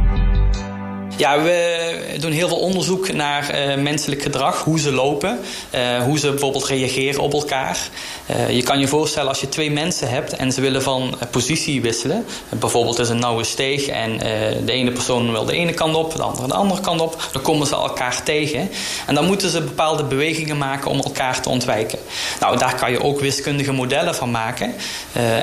Ja, 1.18 1.42
we 1.42 2.18
doen 2.20 2.32
heel 2.32 2.48
veel 2.48 2.58
onderzoek 2.58 3.14
naar 3.14 3.70
uh, 3.70 3.76
menselijk 3.76 4.22
gedrag, 4.22 4.64
hoe 4.64 4.80
ze 4.80 4.92
lopen, 4.92 5.40
uh, 5.76 6.04
hoe 6.04 6.20
ze 6.20 6.30
bijvoorbeeld 6.30 6.68
reageren 6.68 7.22
op 7.22 7.34
elkaar. 7.34 7.90
Uh, 8.32 8.50
je 8.50 8.64
kan 8.64 8.80
je 8.80 8.88
voorstellen 8.88 9.30
als 9.30 9.42
je 9.42 9.50
twee 9.50 9.72
mensen 9.72 10.10
hebt 10.10 10.36
en 10.36 10.52
ze 10.52 10.62
willen 10.62 10.82
van 10.82 11.18
positie 11.32 11.82
wisselen. 11.82 12.26
bijvoorbeeld 12.50 13.00
is 13.00 13.10
een 13.10 13.20
nauwe 13.20 13.44
steeg 13.44 13.88
en 13.88 14.18
de 14.66 14.72
ene 14.72 14.92
persoon 14.92 15.32
wil 15.32 15.46
de 15.46 15.54
ene 15.54 15.74
kant 15.74 15.96
op, 15.96 16.16
de 16.16 16.22
andere 16.22 16.48
de 16.48 16.54
andere 16.54 16.82
kant 16.82 17.02
op. 17.02 17.24
Dan 17.32 17.42
komen 17.42 17.68
ze 17.68 17.76
elkaar 17.76 18.24
tegen. 18.24 18.70
En 19.06 19.16
dan 19.16 19.26
moeten 19.26 19.50
ze 19.50 19.62
bepaalde 19.62 20.04
bewegingen 20.04 20.58
maken 20.58 20.92
om 20.92 21.00
elkaar 21.00 21.42
te 21.42 21.50
ontwijken. 21.50 22.00
Nou, 22.40 22.58
daar 22.58 22.76
kan 22.76 22.92
je 22.92 23.04
ook 23.04 23.20
wiskundige 23.20 23.72
modellen 23.72 24.16
van 24.16 24.32
maken. 24.32 24.74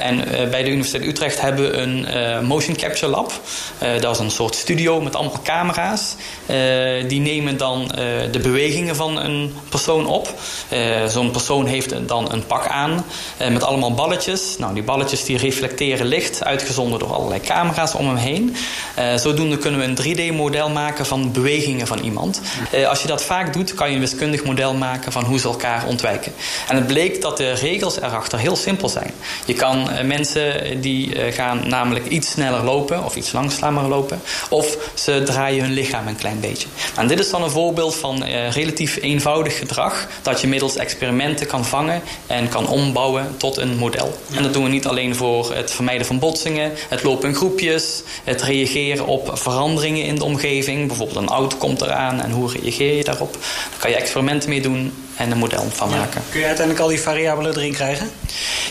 en 0.01 0.25
bij 0.51 0.63
de 0.63 0.71
Universiteit 0.71 1.05
Utrecht 1.05 1.41
hebben 1.41 1.71
we 1.71 1.77
een 1.77 2.47
motion 2.47 2.77
capture 2.77 3.11
lab. 3.11 3.33
dat 4.01 4.15
is 4.15 4.19
een 4.19 4.31
soort 4.31 4.55
studio 4.55 5.01
met 5.01 5.15
allemaal 5.15 5.33
camera's 5.43 5.58
camera's. 5.59 6.15
Uh, 6.47 7.09
die 7.09 7.21
nemen 7.21 7.57
dan 7.57 7.83
uh, 7.83 7.99
de 8.33 8.39
bewegingen 8.39 8.97
van 8.97 9.19
een 9.21 9.55
persoon 9.69 10.07
op. 10.07 10.35
Uh, 10.73 11.07
Zo'n 11.07 11.31
persoon 11.31 11.67
heeft 11.67 12.09
dan 12.09 12.33
een 12.33 12.47
pak 12.47 12.67
aan 12.67 13.05
met 13.39 13.63
allemaal 13.63 13.95
balletjes. 13.95 14.59
Nou, 14.59 14.75
die 14.75 14.83
balletjes 14.83 15.25
die 15.25 15.37
reflecteren 15.37 16.07
licht, 16.07 16.45
uitgezonden 16.45 16.99
door 16.99 17.15
allerlei 17.15 17.41
camera's 17.41 17.95
om 17.95 18.07
hem 18.07 18.17
heen. 18.17 18.57
zodoende 19.17 19.59
kunnen 19.59 19.81
we 19.81 19.87
een 19.87 20.33
3D-model 20.33 20.69
maken 20.69 21.07
van 21.07 21.33
bewegingen 21.33 21.87
van 21.87 21.99
iemand. 21.99 22.41
als 22.89 23.03
je 23.03 23.09
dat 23.09 23.23
vaak 23.23 23.53
doet, 23.53 23.75
kan 23.75 23.89
je 23.89 23.95
een 23.95 24.01
wiskundig 24.01 24.45
model 24.45 24.75
maken 24.75 25.13
van 25.13 25.25
hoe 25.25 25.39
ze 25.39 25.49
elkaar 25.49 25.87
ontwijken. 25.87 26.33
En 26.69 26.77
het 26.77 26.87
bleek 26.87 27.23
dat 27.23 27.37
de 27.37 27.53
regels 27.53 27.97
erachter 27.97 28.39
heel 28.39 28.57
simpel 28.57 28.89
zijn. 28.89 29.11
Je 29.45 29.55
kan 29.55 29.89
mensen 30.05 30.81
die 30.81 31.33
gaan 31.33 31.69
namelijk 31.69 32.07
iets 32.07 32.31
sneller 32.31 32.65
lopen 32.65 33.05
of 33.05 33.17
iets 33.17 33.33
langzamer 33.33 33.89
lopen. 33.89 34.21
Of 34.49 34.77
ze 34.95 35.23
draaien 35.25 35.48
hun 35.57 35.73
lichaam 35.73 36.07
een 36.07 36.17
klein 36.17 36.41
beetje. 36.41 36.69
En 36.97 37.09
dit 37.09 37.19
is 37.19 37.31
dan 37.31 37.43
een 37.43 37.51
voorbeeld 37.51 37.97
van 37.97 38.25
uh, 38.25 38.51
relatief 38.51 38.99
eenvoudig 39.01 39.59
gedrag 39.59 40.09
dat 40.23 40.41
je 40.41 40.47
middels 40.47 40.77
experimenten 40.77 41.47
kan 41.47 41.65
vangen 41.65 42.03
en 42.27 42.49
kan 42.49 42.69
ombouwen 42.69 43.37
tot 43.37 43.57
een 43.57 43.77
model. 43.77 44.19
En 44.35 44.43
dat 44.43 44.53
doen 44.53 44.63
we 44.65 44.69
niet 44.69 44.87
alleen 44.87 45.15
voor 45.15 45.55
het 45.55 45.71
vermijden 45.71 46.07
van 46.07 46.19
botsingen, 46.19 46.73
het 46.89 47.03
lopen 47.03 47.29
in 47.29 47.35
groepjes, 47.35 48.03
het 48.25 48.43
reageren 48.43 49.07
op 49.07 49.31
veranderingen 49.33 50.05
in 50.05 50.15
de 50.15 50.25
omgeving. 50.25 50.87
Bijvoorbeeld 50.87 51.19
een 51.19 51.29
auto 51.29 51.57
komt 51.57 51.81
eraan 51.81 52.21
en 52.21 52.31
hoe 52.31 52.53
reageer 52.53 52.97
je 52.97 53.05
daarop. 53.05 53.37
kan 53.79 53.91
je 53.91 53.97
experimenten 53.97 54.49
mee 54.49 54.61
doen 54.61 54.93
en 55.19 55.31
een 55.31 55.39
model 55.39 55.67
van 55.71 55.91
maken. 55.91 56.23
Kun 56.31 56.41
je 56.41 56.47
uiteindelijk 56.47 56.85
al 56.85 56.91
die 56.91 57.01
variabelen 57.01 57.57
erin 57.57 57.73
krijgen? 57.73 58.11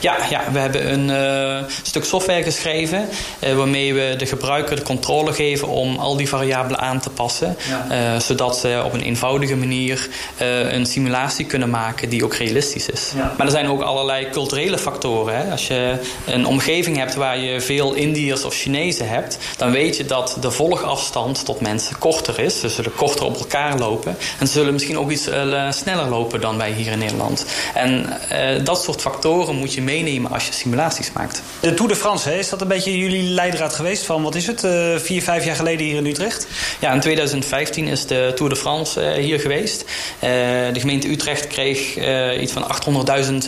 Ja, 0.02 0.18
ja 0.30 0.42
we 0.52 0.60
hebben 0.60 0.94
een 0.94 1.10
uh, 1.10 1.70
stuk 1.82 2.04
software 2.04 2.44
geschreven 2.44 3.10
uh, 3.40 3.54
waarmee 3.54 3.94
we 3.94 4.16
de 4.18 4.26
gebruiker 4.26 4.76
de 4.76 4.82
controle 4.82 5.34
geven 5.34 5.68
om 5.68 5.98
al 5.98 6.18
die 6.18 6.30
variabelen 6.30 6.80
aan 6.80 7.00
te 7.00 7.10
passen. 7.10 7.56
Ja. 7.70 8.14
Uh, 8.14 8.20
zodat 8.20 8.58
ze 8.58 8.82
op 8.86 8.94
een 8.94 9.02
eenvoudige 9.02 9.56
manier 9.56 10.08
een 10.70 10.86
simulatie 10.86 11.46
kunnen 11.46 11.70
maken 11.70 12.10
die 12.10 12.24
ook 12.24 12.34
realistisch 12.34 12.90
is. 12.90 13.12
Ja. 13.16 13.34
Maar 13.38 13.46
er 13.46 13.52
zijn 13.52 13.68
ook 13.68 13.82
allerlei 13.82 14.30
culturele 14.30 14.78
factoren. 14.78 15.38
Hè. 15.38 15.52
Als 15.52 15.68
je 15.68 16.00
een 16.26 16.46
omgeving 16.46 16.98
hebt 16.98 17.16
waar 17.16 17.38
je 17.38 17.62
veel 17.62 17.94
Indiërs 17.94 18.44
of 18.44 18.54
Chinezen 18.54 19.10
hebt, 19.10 19.38
dan 19.58 19.72
weet 19.72 19.98
je 19.98 20.06
dat 20.06 20.38
de 20.42 20.52
volgafstand 20.52 21.46
tot 21.46 21.62
mensen 21.62 21.98
korter 21.98 22.40
is. 22.40 22.60
Ze 22.60 22.70
zullen 22.70 22.96
korter 22.96 23.26
op 23.26 23.38
elkaar 23.38 23.78
lopen. 23.78 24.18
En 24.40 24.48
ze 24.48 24.54
zullen 24.54 24.74
misschien 24.74 24.98
ook 24.98 25.12
iets 25.12 25.30
sneller 25.70 26.10
lopen 26.10 26.37
dan 26.40 26.58
wij 26.58 26.72
hier 26.72 26.92
in 26.92 27.00
Nederland. 27.00 27.46
En 27.74 28.06
dat 28.64 28.84
soort 28.84 29.02
factoren 29.02 29.56
moet 29.56 29.74
je 29.74 29.82
meenemen 29.82 30.32
als 30.32 30.46
je 30.46 30.54
simulaties 30.54 31.12
maakt. 31.12 31.42
De 31.60 31.74
Tour 31.74 31.92
de 31.92 31.96
France, 31.96 32.30
hè, 32.30 32.36
is 32.36 32.50
dat 32.50 32.62
een 32.62 32.68
beetje 32.68 32.98
jullie 32.98 33.30
leidraad 33.30 33.74
geweest 33.74 34.06
van, 34.06 34.24
wat 34.24 34.36
is 34.36 34.48
het, 34.48 34.64
uh, 34.64 34.96
vier, 34.98 35.22
vijf 35.22 35.46
jaar 35.46 35.56
geleden 35.56 35.86
hier 35.86 35.96
in 35.96 36.06
Utrecht? 36.06 36.48
Ja, 36.80 36.94
in 36.94 37.00
2015 37.00 37.88
is 37.88 38.06
de 38.06 38.32
Tour 38.36 38.50
de 38.50 38.58
France 38.58 39.02
uh, 39.02 39.24
hier 39.24 39.40
geweest. 39.40 39.86
De 40.20 40.80
gemeente 40.80 41.10
Utrecht 41.10 41.48
kreeg 41.48 41.98
iets 42.40 42.52
van 42.52 42.66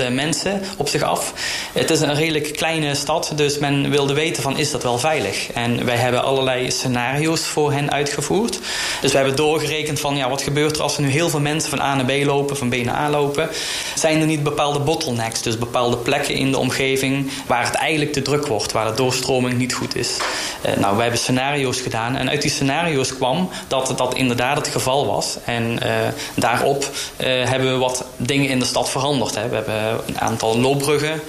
800.000 0.07 0.11
mensen 0.11 0.61
op 0.77 0.89
zich 0.89 1.01
af. 1.01 1.33
Het 1.73 1.89
is 1.89 2.01
een 2.01 2.15
redelijk 2.15 2.53
kleine 2.53 2.95
stad, 2.95 3.31
dus 3.35 3.57
men 3.57 3.89
wilde 3.89 4.13
weten 4.13 4.43
van, 4.43 4.57
is 4.57 4.71
dat 4.71 4.83
wel 4.83 4.99
veilig? 4.99 5.51
En 5.51 5.85
wij 5.85 5.95
hebben 5.95 6.23
allerlei 6.23 6.71
scenario's 6.71 7.41
voor 7.41 7.71
hen 7.71 7.91
uitgevoerd. 7.91 8.59
Dus 9.01 9.11
we 9.11 9.17
hebben 9.17 9.35
doorgerekend 9.35 9.99
van, 9.99 10.15
ja, 10.15 10.29
wat 10.29 10.41
gebeurt 10.41 10.75
er 10.75 10.81
als 10.81 10.95
er 10.95 11.01
nu 11.01 11.09
heel 11.09 11.29
veel 11.29 11.39
mensen 11.39 11.69
van 11.69 11.81
A 11.81 11.95
naar 11.95 12.05
B 12.05 12.25
lopen, 12.25 12.57
van 12.57 12.69
B 12.69 12.78
naar 12.85 12.95
A 12.95 13.09
lopen? 13.09 13.49
Zijn 13.95 14.19
er 14.19 14.25
niet 14.25 14.43
bepaalde 14.43 14.79
bottlenecks, 14.79 15.41
dus 15.41 15.57
bepaalde 15.57 15.97
plekken 15.97 16.35
in 16.35 16.51
de 16.51 16.57
omgeving 16.57 17.31
waar 17.47 17.65
het 17.65 17.75
eigenlijk 17.75 18.13
te 18.13 18.21
druk 18.21 18.47
wordt, 18.47 18.71
waar 18.71 18.87
de 18.87 18.93
doorstroming 18.95 19.57
niet 19.57 19.73
goed 19.73 19.95
is. 19.95 20.17
Uh, 20.65 20.75
nou, 20.77 20.93
wij 20.93 21.01
hebben 21.01 21.19
scenario's 21.19 21.81
gedaan 21.81 22.15
en 22.15 22.29
uit 22.29 22.41
die 22.41 22.51
scenario's 22.51 23.15
kwam 23.15 23.49
dat 23.67 23.93
dat 23.97 24.15
inderdaad 24.15 24.57
het 24.57 24.67
geval 24.67 25.05
was. 25.05 25.37
En 25.45 25.79
uh, 25.83 25.91
daarop 26.35 26.83
uh, 26.83 27.27
hebben 27.27 27.71
we 27.71 27.77
wat 27.77 28.05
dingen 28.17 28.49
in 28.49 28.59
de 28.59 28.65
stad 28.65 28.89
veranderd. 28.89 29.33
We 29.33 29.39
hebben 29.39 29.99
een 30.07 30.19
aantal 30.19 30.59
loopbruggen 30.59 31.21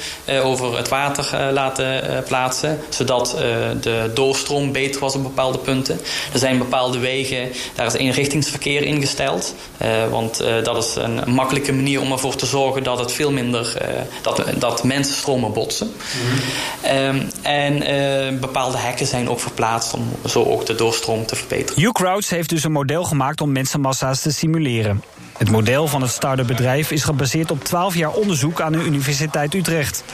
over 0.43 0.77
het 0.77 0.89
water 0.89 1.53
laten 1.53 2.25
plaatsen, 2.27 2.81
zodat 2.89 3.37
de 3.81 4.11
doorstroom 4.15 4.73
beter 4.73 5.01
was 5.01 5.15
op 5.15 5.23
bepaalde 5.23 5.59
punten. 5.59 6.01
Er 6.33 6.39
zijn 6.39 6.59
bepaalde 6.59 6.99
wegen, 6.99 7.49
daar 7.75 7.87
is 7.87 7.93
eenrichtingsverkeer 7.93 8.83
ingesteld, 8.83 9.55
want 10.11 10.43
dat 10.63 10.85
is 10.85 10.95
een 10.95 11.31
makkelijke 11.41 11.73
manier 11.73 12.01
om 12.01 12.13
ervoor 12.13 12.37
te 12.37 12.47
zorgen 12.47 12.83
dat 12.83 12.99
het 12.99 13.13
veel 13.13 13.33
minder 13.33 13.77
dat, 14.23 14.45
dat 14.59 14.85
mensen 14.85 15.15
stromen 15.15 15.53
botsen. 15.53 15.87
Mm 15.87 16.39
um, 16.87 17.29
en 17.43 17.75
uh, 17.75 18.41
bepaalde 18.41 18.79
hekken 18.79 19.07
zijn 19.07 19.29
ook 19.29 19.41
verplaatst 19.41 19.95
om 19.95 20.09
zo 20.27 20.45
ook 20.45 20.67
de 20.67 20.75
doorstroom 20.75 21.27
te 21.27 21.37
verbeteren. 21.37 21.83
U-Crowds 21.83 22.31
heeft 22.31 22.49
dus 22.49 22.65
een 22.65 22.73
model 22.73 23.05
gemaakt 23.05 23.41
om 23.41 23.53
mensenmassa's 23.53 24.21
te 24.21 24.33
simuleren. 24.33 25.03
Het 25.37 25.51
model 25.51 25.87
van 25.87 26.03
het 26.03 26.11
start-up 26.11 26.47
bedrijf 26.47 26.91
is 26.91 27.03
gebaseerd 27.03 27.51
op 27.51 27.65
12 27.65 27.95
jaar 27.95 28.13
onderzoek 28.13 28.61
aan 28.61 28.73
de 28.73 28.79
Universiteit 28.79 29.55
Utrecht. 29.55 30.05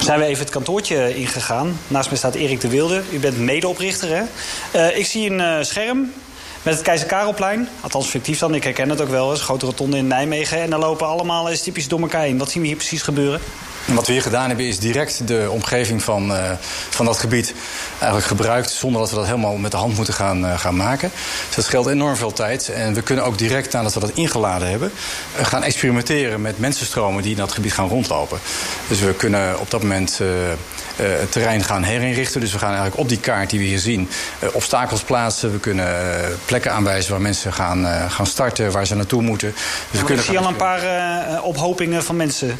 Zijn 0.00 0.18
we 0.18 0.24
even 0.24 0.42
het 0.42 0.52
kantoortje 0.52 1.16
ingegaan. 1.16 1.78
Naast 1.88 2.08
mij 2.08 2.18
staat 2.18 2.34
Erik 2.34 2.60
de 2.60 2.68
Wilde. 2.68 3.02
U 3.12 3.18
bent 3.18 3.38
medeoprichter, 3.38 4.08
hè? 4.08 4.22
Uh, 4.76 4.98
ik 4.98 5.06
zie 5.06 5.30
een 5.30 5.38
uh, 5.38 5.56
scherm 5.60 6.12
met 6.62 6.74
het 6.74 6.82
Keizer 6.82 7.06
Karelplein. 7.06 7.68
Althans 7.80 8.06
fictief 8.06 8.38
dan, 8.38 8.54
ik 8.54 8.64
herken 8.64 8.88
het 8.88 9.00
ook 9.00 9.08
wel 9.08 9.30
eens. 9.30 9.40
Grote 9.40 9.66
rotonde 9.66 9.96
in 9.96 10.06
Nijmegen. 10.06 10.60
En 10.60 10.70
daar 10.70 10.78
lopen 10.78 11.06
allemaal 11.06 11.50
eens 11.50 11.62
typisch 11.62 11.88
door 11.88 12.00
elkaar 12.00 12.22
heen. 12.22 12.38
Wat 12.38 12.50
zien 12.50 12.62
we 12.62 12.68
hier 12.68 12.76
precies 12.76 13.02
gebeuren? 13.02 13.40
Wat 13.84 14.06
we 14.06 14.12
hier 14.12 14.22
gedaan 14.22 14.48
hebben 14.48 14.66
is 14.66 14.78
direct 14.78 15.28
de 15.28 15.48
omgeving 15.50 16.02
van, 16.02 16.30
uh, 16.30 16.50
van 16.90 17.06
dat 17.06 17.18
gebied 17.18 17.54
eigenlijk 17.98 18.26
gebruikt... 18.26 18.70
zonder 18.70 19.00
dat 19.00 19.10
we 19.10 19.16
dat 19.16 19.26
helemaal 19.26 19.56
met 19.56 19.70
de 19.70 19.76
hand 19.76 19.96
moeten 19.96 20.14
gaan, 20.14 20.44
uh, 20.44 20.58
gaan 20.58 20.76
maken. 20.76 21.10
Dus 21.46 21.56
dat 21.56 21.64
scheelt 21.64 21.86
enorm 21.86 22.16
veel 22.16 22.32
tijd. 22.32 22.68
En 22.68 22.94
we 22.94 23.02
kunnen 23.02 23.24
ook 23.24 23.38
direct 23.38 23.72
nadat 23.72 23.94
we 23.94 24.00
dat 24.00 24.10
ingeladen 24.14 24.68
hebben... 24.68 24.92
Uh, 25.38 25.44
gaan 25.44 25.62
experimenteren 25.62 26.40
met 26.40 26.58
mensenstromen 26.58 27.22
die 27.22 27.32
in 27.32 27.38
dat 27.38 27.52
gebied 27.52 27.72
gaan 27.72 27.88
rondlopen. 27.88 28.38
Dus 28.88 29.00
we 29.00 29.14
kunnen 29.14 29.60
op 29.60 29.70
dat 29.70 29.82
moment 29.82 30.20
het 30.96 31.32
terrein 31.32 31.64
gaan 31.64 31.82
herinrichten. 31.82 32.40
Dus 32.40 32.52
we 32.52 32.58
gaan 32.58 32.68
eigenlijk 32.68 32.98
op 32.98 33.08
die 33.08 33.20
kaart 33.20 33.50
die 33.50 33.58
we 33.58 33.64
hier 33.64 33.78
zien 33.78 34.08
obstakels 34.52 35.02
plaatsen. 35.02 35.52
We 35.52 35.58
kunnen 35.58 35.86
plekken 36.44 36.72
aanwijzen 36.72 37.10
waar 37.10 37.20
mensen 37.20 37.52
gaan, 37.52 38.10
gaan 38.10 38.26
starten, 38.26 38.72
waar 38.72 38.86
ze 38.86 38.94
naartoe 38.94 39.22
moeten. 39.22 39.54
Dus 39.90 40.00
we 40.00 40.06
kunnen 40.06 40.24
ik 40.24 40.30
zie 40.30 40.38
al 40.38 40.48
een 40.48 40.56
paar 40.56 40.82
ophopingen 41.42 42.02
van 42.02 42.16
mensen 42.16 42.58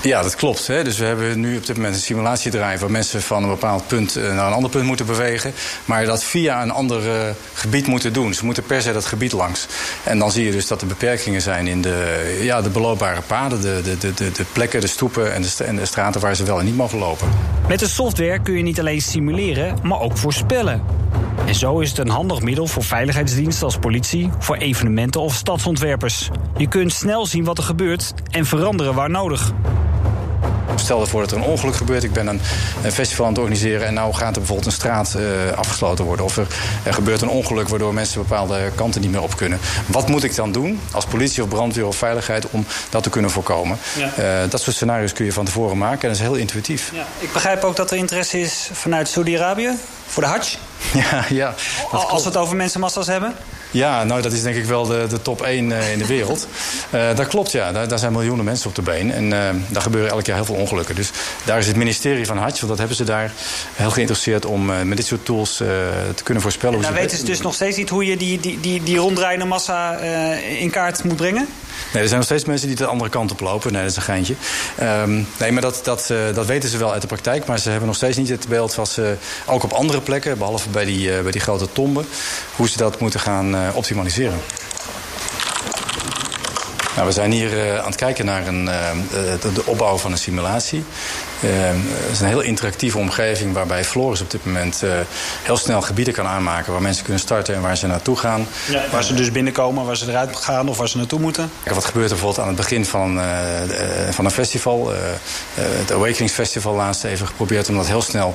ja, 0.00 0.22
dat 0.22 0.34
klopt. 0.34 0.66
Hè. 0.66 0.84
Dus 0.84 0.98
we 0.98 1.04
hebben 1.04 1.40
nu 1.40 1.56
op 1.56 1.66
dit 1.66 1.76
moment 1.76 1.94
een 1.94 2.00
simulatiedrijf... 2.00 2.80
waar 2.80 2.90
mensen 2.90 3.22
van 3.22 3.42
een 3.42 3.48
bepaald 3.48 3.86
punt 3.86 4.16
eh, 4.16 4.34
naar 4.34 4.46
een 4.46 4.52
ander 4.52 4.70
punt 4.70 4.84
moeten 4.84 5.06
bewegen... 5.06 5.52
maar 5.84 6.04
dat 6.04 6.24
via 6.24 6.62
een 6.62 6.70
ander 6.70 7.06
uh, 7.06 7.12
gebied 7.52 7.86
moeten 7.86 8.12
doen. 8.12 8.34
Ze 8.34 8.44
moeten 8.44 8.62
per 8.62 8.82
se 8.82 8.92
dat 8.92 9.04
gebied 9.04 9.32
langs. 9.32 9.66
En 10.04 10.18
dan 10.18 10.30
zie 10.30 10.44
je 10.44 10.50
dus 10.50 10.66
dat 10.66 10.80
er 10.80 10.86
beperkingen 10.86 11.42
zijn 11.42 11.66
in 11.66 11.82
de, 11.82 12.38
ja, 12.40 12.62
de 12.62 12.70
beloopbare 12.70 13.20
paden... 13.20 13.60
De, 13.60 13.80
de, 13.82 14.14
de, 14.14 14.32
de 14.32 14.44
plekken, 14.52 14.80
de 14.80 14.86
stoepen 14.86 15.34
en 15.34 15.42
de, 15.42 15.64
en 15.64 15.76
de 15.76 15.86
straten 15.86 16.20
waar 16.20 16.36
ze 16.36 16.44
wel 16.44 16.58
en 16.58 16.64
niet 16.64 16.76
mogen 16.76 16.98
lopen. 16.98 17.28
Met 17.68 17.78
de 17.78 17.88
software 17.88 18.42
kun 18.42 18.56
je 18.56 18.62
niet 18.62 18.78
alleen 18.78 19.02
simuleren, 19.02 19.78
maar 19.82 20.00
ook 20.00 20.16
voorspellen. 20.16 20.82
En 21.48 21.54
zo 21.54 21.78
is 21.78 21.88
het 21.88 21.98
een 21.98 22.08
handig 22.08 22.40
middel 22.40 22.66
voor 22.66 22.84
veiligheidsdiensten 22.84 23.64
als 23.64 23.76
politie, 23.76 24.30
voor 24.38 24.56
evenementen 24.56 25.20
of 25.20 25.34
stadsontwerpers. 25.34 26.28
Je 26.56 26.68
kunt 26.68 26.92
snel 26.92 27.26
zien 27.26 27.44
wat 27.44 27.58
er 27.58 27.64
gebeurt 27.64 28.14
en 28.30 28.46
veranderen 28.46 28.94
waar 28.94 29.10
nodig. 29.10 29.52
Stel 30.74 31.00
ervoor 31.00 31.20
dat 31.20 31.30
er 31.30 31.36
een 31.36 31.42
ongeluk 31.42 31.74
gebeurt. 31.76 32.04
Ik 32.04 32.12
ben 32.12 32.26
een, 32.26 32.40
een 32.82 32.92
festival 32.92 33.24
aan 33.24 33.30
het 33.30 33.40
organiseren 33.40 33.86
en 33.86 33.94
nou 33.94 34.14
gaat 34.14 34.32
er 34.32 34.38
bijvoorbeeld 34.38 34.66
een 34.66 34.72
straat 34.72 35.16
uh, 35.18 35.52
afgesloten 35.56 36.04
worden. 36.04 36.24
Of 36.24 36.36
er, 36.36 36.46
er, 36.84 36.94
gebeurt 36.94 37.22
een 37.22 37.28
ongeluk 37.28 37.68
waardoor 37.68 37.94
mensen 37.94 38.22
bepaalde 38.22 38.70
kanten 38.74 39.00
niet 39.00 39.10
meer 39.10 39.22
op 39.22 39.36
kunnen. 39.36 39.58
Wat 39.86 40.08
moet 40.08 40.24
ik 40.24 40.34
dan 40.34 40.52
doen 40.52 40.80
als 40.90 41.04
politie 41.04 41.42
of 41.42 41.48
brandweer 41.48 41.86
of 41.86 41.96
veiligheid 41.96 42.50
om 42.50 42.66
dat 42.90 43.02
te 43.02 43.10
kunnen 43.10 43.30
voorkomen? 43.30 43.78
Ja. 43.96 44.42
Uh, 44.44 44.50
dat 44.50 44.60
soort 44.60 44.76
scenario's 44.76 45.12
kun 45.12 45.24
je 45.24 45.32
van 45.32 45.44
tevoren 45.44 45.78
maken 45.78 46.02
en 46.02 46.08
dat 46.08 46.16
is 46.16 46.22
heel 46.22 46.34
intuïtief. 46.34 46.90
Ja. 46.94 47.06
Ik 47.18 47.32
begrijp 47.32 47.64
ook 47.64 47.76
dat 47.76 47.90
er 47.90 47.96
interesse 47.96 48.40
is 48.40 48.70
vanuit 48.72 49.08
Saudi-Arabië 49.08 49.70
voor 50.06 50.22
de 50.22 50.28
Hajj. 50.28 50.58
Ja, 51.10 51.24
ja. 51.28 51.54
Als 51.90 52.22
we 52.22 52.28
het 52.28 52.38
over 52.38 52.56
mensenmassa's 52.56 53.06
hebben? 53.06 53.34
Ja, 53.70 54.04
nou 54.04 54.22
dat 54.22 54.32
is 54.32 54.42
denk 54.42 54.56
ik 54.56 54.64
wel 54.64 54.86
de, 54.86 55.06
de 55.08 55.22
top 55.22 55.42
1 55.42 55.70
uh, 55.70 55.92
in 55.92 55.98
de 55.98 56.06
wereld. 56.06 56.48
uh, 56.90 57.08
dat 57.16 57.26
klopt, 57.26 57.52
ja. 57.52 57.72
Daar, 57.72 57.88
daar, 57.88 57.98
zijn 57.98 58.12
miljoenen 58.12 58.44
mensen 58.44 58.68
op 58.68 58.74
de 58.74 58.82
been. 58.82 59.12
En 59.12 59.24
uh, 59.24 59.48
daar 59.68 59.82
gebeuren 59.82 60.10
elk 60.10 60.26
jaar 60.26 60.36
heel 60.36 60.44
veel 60.44 60.54
ongelukken. 60.54 60.94
Dus 60.94 61.10
daar 61.44 61.58
is 61.58 61.66
het 61.66 61.76
ministerie 61.76 62.26
van 62.26 62.36
Hajj, 62.36 62.52
want 62.52 62.68
dat 62.68 62.78
hebben 62.78 62.96
ze 62.96 63.04
daar 63.04 63.32
heel 63.74 63.90
geïnteresseerd 63.90 64.44
om 64.44 64.64
met 64.64 64.96
dit 64.96 65.06
soort 65.06 65.24
tools 65.24 65.56
te 65.56 66.22
kunnen 66.22 66.42
voorspellen. 66.42 66.76
En 66.76 66.82
daar 66.82 66.92
weten 66.92 67.18
ze 67.18 67.24
dus 67.24 67.40
nog 67.40 67.54
steeds 67.54 67.76
niet 67.76 67.88
hoe 67.88 68.06
je 68.06 68.16
die, 68.16 68.40
die, 68.40 68.60
die, 68.60 68.82
die 68.82 68.98
ronddraaiende 68.98 69.44
massa 69.44 69.96
in 70.58 70.70
kaart 70.70 71.04
moet 71.04 71.16
brengen? 71.16 71.48
Nee, 71.92 72.02
er 72.02 72.08
zijn 72.08 72.20
nog 72.20 72.24
steeds 72.24 72.44
mensen 72.44 72.68
die 72.68 72.76
de 72.76 72.86
andere 72.86 73.10
kant 73.10 73.32
op 73.32 73.40
lopen. 73.40 73.72
Nee, 73.72 73.82
dat 73.82 73.90
is 73.90 73.96
een 73.96 74.02
geintje. 74.02 74.34
Um, 74.82 75.26
nee, 75.38 75.52
maar 75.52 75.62
dat, 75.62 75.80
dat, 75.82 76.12
dat 76.34 76.46
weten 76.46 76.68
ze 76.68 76.78
wel 76.78 76.92
uit 76.92 77.00
de 77.00 77.06
praktijk. 77.06 77.46
Maar 77.46 77.58
ze 77.58 77.68
hebben 77.70 77.86
nog 77.86 77.96
steeds 77.96 78.16
niet 78.16 78.28
het 78.28 78.48
beeld 78.48 78.74
wat 78.74 78.88
ze 78.88 79.16
ook 79.46 79.62
op 79.62 79.72
andere 79.72 80.00
plekken... 80.00 80.38
behalve 80.38 80.67
bij 80.70 80.84
die, 80.84 81.16
uh, 81.16 81.22
bij 81.22 81.32
die 81.32 81.40
grote 81.40 81.72
tomben... 81.72 82.06
hoe 82.56 82.68
ze 82.68 82.76
dat 82.76 83.00
moeten 83.00 83.20
gaan 83.20 83.54
uh, 83.54 83.68
optimaliseren. 83.74 84.40
Nou, 86.94 87.06
we 87.06 87.12
zijn 87.12 87.32
hier 87.32 87.78
aan 87.80 87.86
het 87.86 87.96
kijken 87.96 88.24
naar 88.24 88.46
een, 88.46 88.64
de 89.54 89.62
opbouw 89.64 89.96
van 89.96 90.12
een 90.12 90.18
simulatie. 90.18 90.84
Uh, 91.44 91.50
het 91.50 92.12
is 92.12 92.20
een 92.20 92.26
heel 92.26 92.40
interactieve 92.40 92.98
omgeving 92.98 93.52
waarbij 93.52 93.84
Floris 93.84 94.20
op 94.20 94.30
dit 94.30 94.44
moment 94.44 94.80
uh, 94.84 94.90
heel 95.42 95.56
snel 95.56 95.80
gebieden 95.80 96.14
kan 96.14 96.26
aanmaken 96.26 96.72
waar 96.72 96.82
mensen 96.82 97.04
kunnen 97.04 97.22
starten 97.22 97.54
en 97.54 97.60
waar 97.60 97.76
ze 97.76 97.86
naartoe 97.86 98.16
gaan. 98.16 98.46
Ja, 98.70 98.84
waar 98.90 99.04
ze 99.04 99.14
dus 99.14 99.32
binnenkomen, 99.32 99.84
waar 99.84 99.96
ze 99.96 100.08
eruit 100.08 100.36
gaan 100.36 100.68
of 100.68 100.78
waar 100.78 100.88
ze 100.88 100.96
naartoe 100.96 101.20
moeten. 101.20 101.50
Wat 101.74 101.84
gebeurt 101.84 102.10
er 102.10 102.16
bijvoorbeeld 102.16 102.40
aan 102.40 102.46
het 102.46 102.56
begin 102.56 102.84
van, 102.84 103.18
uh, 103.18 103.24
van 104.10 104.24
een 104.24 104.30
festival? 104.30 104.92
het 105.54 105.92
Awakenings 105.92 106.32
Festival 106.32 106.74
laatst 106.74 107.04
even 107.04 107.26
geprobeerd 107.26 107.68
om 107.68 107.76
dat 107.76 107.86
heel 107.86 108.02
snel 108.02 108.34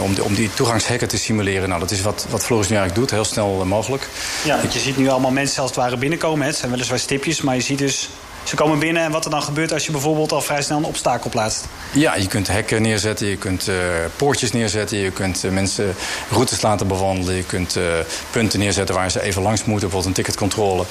om, 0.00 0.14
die, 0.14 0.24
om 0.24 0.34
die 0.34 0.50
toegangshekken 0.54 1.08
te 1.08 1.18
simuleren. 1.18 1.68
Nou, 1.68 1.80
dat 1.80 1.90
is 1.90 2.00
wat, 2.00 2.26
wat 2.30 2.44
Floris 2.44 2.68
nu 2.68 2.76
eigenlijk 2.76 3.08
doet, 3.08 3.18
heel 3.18 3.30
snel 3.32 3.64
mogelijk. 3.64 4.08
Ja, 4.44 4.56
want 4.60 4.72
je 4.72 4.78
ziet 4.78 4.96
nu 4.96 5.08
allemaal 5.08 5.30
mensen 5.30 5.62
als 5.62 5.70
het 5.70 5.80
ware 5.80 5.96
binnenkomen. 5.96 6.40
Hè. 6.40 6.46
Het 6.46 6.56
zijn 6.56 6.70
weliswaar 6.70 6.98
stipjes, 6.98 7.40
maar 7.40 7.54
je 7.54 7.60
ziet 7.60 7.78
dus 7.78 8.08
ze 8.50 8.56
komen 8.56 8.78
binnen 8.78 9.02
en 9.02 9.10
wat 9.10 9.24
er 9.24 9.30
dan 9.30 9.42
gebeurt 9.42 9.72
als 9.72 9.86
je 9.86 9.92
bijvoorbeeld 9.92 10.32
al 10.32 10.40
vrij 10.40 10.62
snel 10.62 10.78
een 10.78 10.84
obstakel 10.84 11.30
plaatst. 11.30 11.64
Ja, 11.92 12.16
je 12.16 12.26
kunt 12.26 12.48
hekken 12.48 12.82
neerzetten, 12.82 13.26
je 13.26 13.36
kunt 13.36 13.68
uh, 13.68 13.74
poortjes 14.16 14.52
neerzetten, 14.52 14.98
je 14.98 15.10
kunt 15.10 15.44
uh, 15.44 15.50
mensen 15.50 15.94
routes 16.30 16.60
laten 16.60 16.86
bewandelen, 16.86 17.34
je 17.34 17.44
kunt 17.44 17.76
uh, 17.76 17.82
punten 18.30 18.58
neerzetten 18.58 18.94
waar 18.94 19.10
ze 19.10 19.22
even 19.22 19.42
langs 19.42 19.64
moeten, 19.64 19.88
bijvoorbeeld 19.88 20.06
een 20.06 20.24
ticketcontrole. 20.24 20.84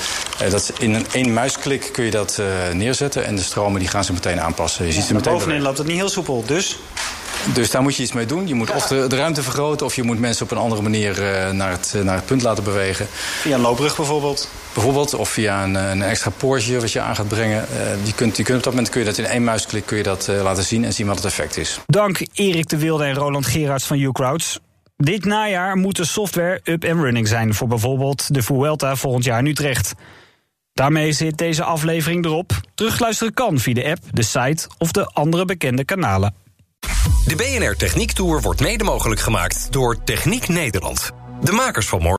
dat 0.50 0.62
is 0.62 0.72
in 0.80 0.94
een 0.94 1.06
één 1.12 1.34
muisklik 1.34 1.90
kun 1.92 2.04
je 2.04 2.12
dat 2.12 2.42
neerzetten 2.74 3.26
en 3.26 3.36
de 3.36 3.42
stromen 3.42 3.80
die 3.80 3.90
gaan 3.90 4.04
ze 4.04 4.14
meteen 4.14 4.42
aanpassen. 4.42 4.86
Je 4.86 4.92
ja, 4.92 4.96
ziet 4.96 5.08
ze 5.08 5.14
meteen 5.14 5.34
bovenin 5.34 5.62
loopt 5.62 5.78
het 5.78 5.88
niet 5.88 5.98
heel 5.98 6.10
soepel, 6.10 6.44
dus 6.46 6.80
Dus 7.54 7.72
daar 7.72 7.82
moet 7.82 7.96
je 7.96 8.04
iets 8.04 8.14
mee 8.14 8.26
doen. 8.26 8.48
Je 8.48 8.54
moet 8.54 8.72
of 8.72 8.88
de, 8.88 9.08
de 9.08 9.16
ruimte 9.16 9.44
vergroten... 9.44 9.86
of 9.86 9.96
je 9.96 10.04
moet 10.04 10.20
mensen 10.20 10.46
op 10.46 10.52
een 10.52 10.58
andere 10.58 10.82
manier 10.82 11.22
naar, 11.52 11.72
het, 11.72 11.94
naar 12.04 12.16
het 12.16 12.26
punt 12.26 12.42
laten 12.42 12.64
bewegen. 12.64 13.08
Via 13.42 13.56
een 13.56 13.62
loopbrug 13.62 13.96
bijvoorbeeld? 13.96 14.48
Bijvoorbeeld, 14.80 15.14
of 15.14 15.30
via 15.30 15.64
een, 15.64 15.76
een 15.76 16.02
extra 16.02 16.32
poortje 16.38 16.80
wat 16.80 16.92
je 16.92 17.00
aan 17.02 17.16
gaat 17.16 17.28
brengen. 17.28 17.66
Uh, 17.74 18.06
je 18.06 18.14
kunt, 18.14 18.38
je 18.38 18.44
kunt 18.44 18.58
op 18.58 18.64
dat 18.64 18.74
moment 18.74 18.92
kun 18.92 19.00
je 19.00 19.06
dat 19.06 19.18
in 19.18 19.26
één 19.26 19.44
muisklik 19.44 19.86
kun 19.86 19.98
je 19.98 20.04
dat, 20.04 20.28
uh, 20.30 20.42
laten 20.42 20.64
zien... 20.64 20.86
en 20.86 20.94
zien 20.94 21.08
wat 21.08 21.16
het 21.16 21.26
effect 21.26 21.58
is. 21.58 21.80
Dank 21.88 22.20
Erik 22.34 22.68
de 22.70 22.78
Wilde 22.78 23.04
en 23.04 23.14
Roland 23.14 23.46
Gerards 23.46 23.86
van 23.86 24.00
UCrowds. 24.00 24.60
Dit 24.98 25.26
najaar 25.26 25.76
moet 25.76 25.96
de 25.96 26.06
software 26.06 26.62
up 26.64 26.86
and 26.86 27.00
running 27.02 27.28
zijn... 27.28 27.54
voor 27.54 27.68
bijvoorbeeld 27.68 28.34
de 28.34 28.42
Vuelta 28.42 28.96
volgend 28.96 29.24
jaar 29.24 29.40
in 29.40 29.46
Utrecht. 29.46 29.94
Daarmee 30.74 31.12
zit 31.12 31.38
deze 31.38 31.64
aflevering 31.64 32.26
erop. 32.26 32.52
Terugluisteren 32.76 33.34
kan 33.34 33.60
via 33.60 33.74
de 33.74 33.90
app, 33.90 34.00
de 34.12 34.24
site 34.24 34.68
of 34.78 34.92
de 34.92 35.06
andere 35.06 35.46
bekende 35.46 35.86
kanalen. 35.86 36.34
De 37.26 37.36
BNR 37.36 37.76
Techniek 37.76 38.12
Tour 38.12 38.42
wordt 38.42 38.62
mede 38.62 38.84
mogelijk 38.84 39.22
gemaakt 39.22 39.68
door 39.72 40.04
Techniek 40.04 40.48
Nederland. 40.48 41.12
De 41.42 41.52
makers 41.52 41.88
van 41.88 42.00
morgen. 42.00 42.19